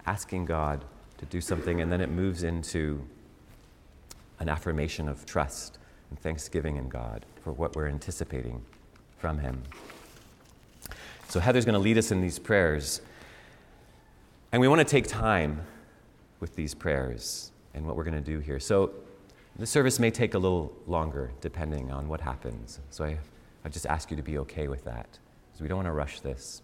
asking 0.06 0.46
God 0.46 0.84
to 1.18 1.26
do 1.26 1.40
something, 1.40 1.80
and 1.80 1.92
then 1.92 2.00
it 2.00 2.10
moves 2.10 2.42
into 2.42 3.02
an 4.38 4.48
affirmation 4.48 5.08
of 5.08 5.26
trust 5.26 5.78
and 6.08 6.18
thanksgiving 6.18 6.76
in 6.76 6.88
God 6.88 7.26
for 7.44 7.52
what 7.52 7.76
we're 7.76 7.88
anticipating 7.88 8.62
from 9.18 9.38
Him. 9.38 9.62
So, 11.28 11.38
Heather's 11.38 11.64
going 11.64 11.74
to 11.74 11.80
lead 11.80 11.98
us 11.98 12.10
in 12.10 12.20
these 12.20 12.38
prayers. 12.38 13.00
And 14.52 14.60
we 14.60 14.66
want 14.66 14.80
to 14.80 14.84
take 14.84 15.06
time 15.06 15.60
with 16.40 16.56
these 16.56 16.74
prayers 16.74 17.52
and 17.74 17.86
what 17.86 17.96
we're 17.96 18.04
going 18.04 18.14
to 18.14 18.20
do 18.20 18.40
here. 18.40 18.58
So, 18.58 18.92
the 19.60 19.66
service 19.66 19.98
may 19.98 20.10
take 20.10 20.34
a 20.34 20.38
little 20.38 20.72
longer 20.86 21.32
depending 21.42 21.90
on 21.90 22.08
what 22.08 22.20
happens. 22.20 22.80
So 22.88 23.04
I, 23.04 23.18
I 23.64 23.68
just 23.68 23.84
ask 23.86 24.10
you 24.10 24.16
to 24.16 24.22
be 24.22 24.38
okay 24.38 24.68
with 24.68 24.84
that 24.84 25.18
because 25.48 25.60
we 25.60 25.68
don't 25.68 25.76
want 25.76 25.88
to 25.88 25.92
rush 25.92 26.20
this. 26.20 26.62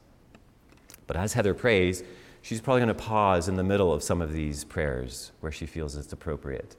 But 1.07 1.17
as 1.17 1.33
Heather 1.33 1.55
prays, 1.55 2.03
she's 2.43 2.61
probably 2.61 2.81
going 2.81 2.89
to 2.89 3.03
pause 3.03 3.49
in 3.49 3.57
the 3.57 3.65
middle 3.65 3.93
of 3.93 4.03
some 4.03 4.21
of 4.21 4.33
these 4.33 4.65
prayers 4.65 5.33
where 5.41 5.53
she 5.53 5.67
feels 5.67 5.97
it's 5.97 6.13
appropriate, 6.13 6.77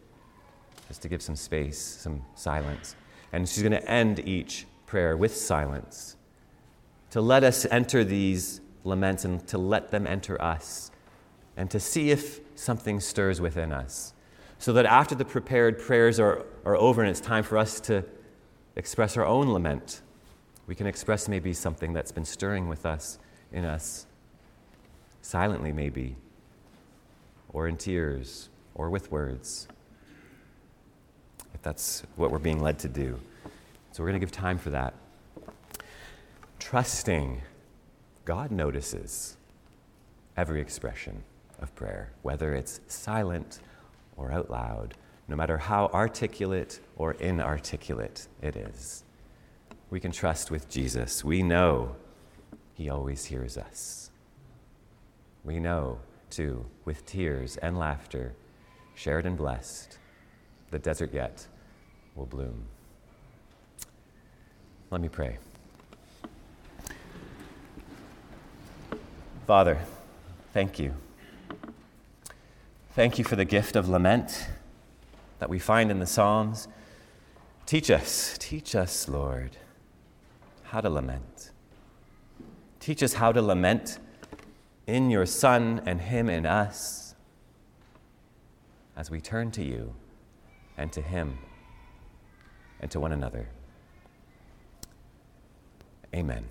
just 0.88 1.02
to 1.02 1.10
give 1.10 1.22
some 1.22 1.36
space, 1.36 1.80
some 1.80 2.24
silence. 2.36 2.96
And 3.32 3.48
she's 3.48 3.64
going 3.64 3.72
to 3.72 3.90
end 3.90 4.20
each 4.28 4.66
prayer 4.86 5.18
with 5.18 5.36
silence. 5.36 6.16
To 7.12 7.22
let 7.22 7.44
us 7.44 7.66
enter 7.72 8.04
these 8.04 8.62
laments 8.84 9.26
and 9.26 9.46
to 9.48 9.58
let 9.58 9.92
them 9.92 10.08
enter 10.08 10.42
us 10.42 10.92
and 11.56 11.70
to 11.72 11.80
see 11.80 12.12
if 12.12 12.40
something 12.56 13.00
stirs 13.00 13.42
within 13.42 13.72
us. 13.72 14.14
So 14.60 14.74
that 14.74 14.86
after 14.86 15.16
the 15.16 15.26
prepared 15.26 15.80
prayers 15.80 16.20
are, 16.20 16.46
are 16.66 16.76
over 16.76 17.02
and 17.02 17.10
it's 17.10 17.22
time 17.22 17.44
for 17.44 17.58
us 17.58 17.80
to 17.82 18.04
express 18.76 19.18
our 19.18 19.26
own 19.26 19.52
lament, 19.52 20.02
we 20.68 20.76
can 20.76 20.88
express 20.88 21.28
maybe 21.28 21.54
something 21.54 21.94
that's 21.94 22.12
been 22.12 22.26
stirring 22.26 22.68
with 22.68 22.86
us, 22.86 23.20
in 23.52 23.66
us, 23.66 24.06
silently 25.22 25.72
maybe, 25.72 26.16
or 27.54 27.68
in 27.68 27.78
tears 27.78 28.50
or 28.76 28.90
with 28.90 29.12
words, 29.12 29.68
if 31.54 31.62
that's 31.62 32.04
what 32.16 32.32
we're 32.32 32.40
being 32.40 32.62
led 32.62 32.80
to 32.80 32.88
do. 32.88 33.20
So 33.92 34.04
we're 34.04 34.10
going 34.10 34.20
to 34.20 34.26
give 34.26 34.32
time 34.32 34.58
for 34.58 34.70
that. 34.70 34.94
Trusting 36.60 37.42
God 38.26 38.52
notices 38.52 39.38
every 40.36 40.62
expression 40.62 41.24
of 41.60 41.74
prayer, 41.76 42.12
whether 42.22 42.54
it's 42.54 42.80
silent 42.88 43.60
or 44.16 44.32
out 44.32 44.52
loud, 44.52 44.94
no 45.28 45.36
matter 45.36 45.58
how 45.58 45.90
articulate 45.94 46.80
or 46.96 47.14
inarticulate 47.14 48.28
it 48.42 48.56
is. 48.56 49.04
We 49.90 50.00
can 50.00 50.12
trust 50.12 50.52
with 50.52 50.70
Jesus. 50.70 51.24
We 51.24 51.42
know 51.42 51.96
He 52.76 52.90
always 52.90 53.26
hears 53.26 53.58
us. 53.58 54.12
We 55.48 55.62
know, 55.62 56.00
too, 56.30 56.66
with 56.84 57.06
tears 57.06 57.56
and 57.56 57.80
laughter, 57.80 58.34
shared 58.96 59.26
and 59.26 59.38
blessed, 59.38 59.98
the 60.72 60.78
desert 60.78 61.14
yet 61.14 61.48
will 62.16 62.26
bloom. 62.26 62.66
Let 64.92 65.00
me 65.00 65.08
pray. 65.08 65.38
Father, 69.46 69.80
thank 70.54 70.80
you. 70.80 70.94
Thank 72.92 73.18
you 73.18 73.24
for 73.24 73.38
the 73.38 73.46
gift 73.46 73.78
of 73.78 73.88
lament 73.88 74.50
that 75.40 75.48
we 75.48 75.60
find 75.60 75.90
in 75.90 76.00
the 76.00 76.08
Psalms. 76.08 76.68
Teach 77.66 77.90
us, 77.90 78.38
teach 78.38 78.76
us, 78.76 79.08
Lord, 79.08 79.56
how 80.64 80.82
to 80.82 80.90
lament. 80.90 81.52
Teach 82.82 83.02
us 83.02 83.14
how 83.14 83.32
to 83.32 83.42
lament 83.42 84.00
in 84.88 85.12
your 85.12 85.26
Son 85.26 85.82
and 85.86 86.02
Him 86.02 86.30
in 86.30 86.46
us 86.46 87.14
as 88.96 89.12
we 89.12 89.22
turn 89.22 89.52
to 89.52 89.64
you 89.64 89.94
and 90.78 90.92
to 90.94 91.02
Him 91.02 91.38
and 92.80 92.90
to 92.92 93.00
one 93.00 93.12
another. 93.12 93.50
Amen. 96.16 96.46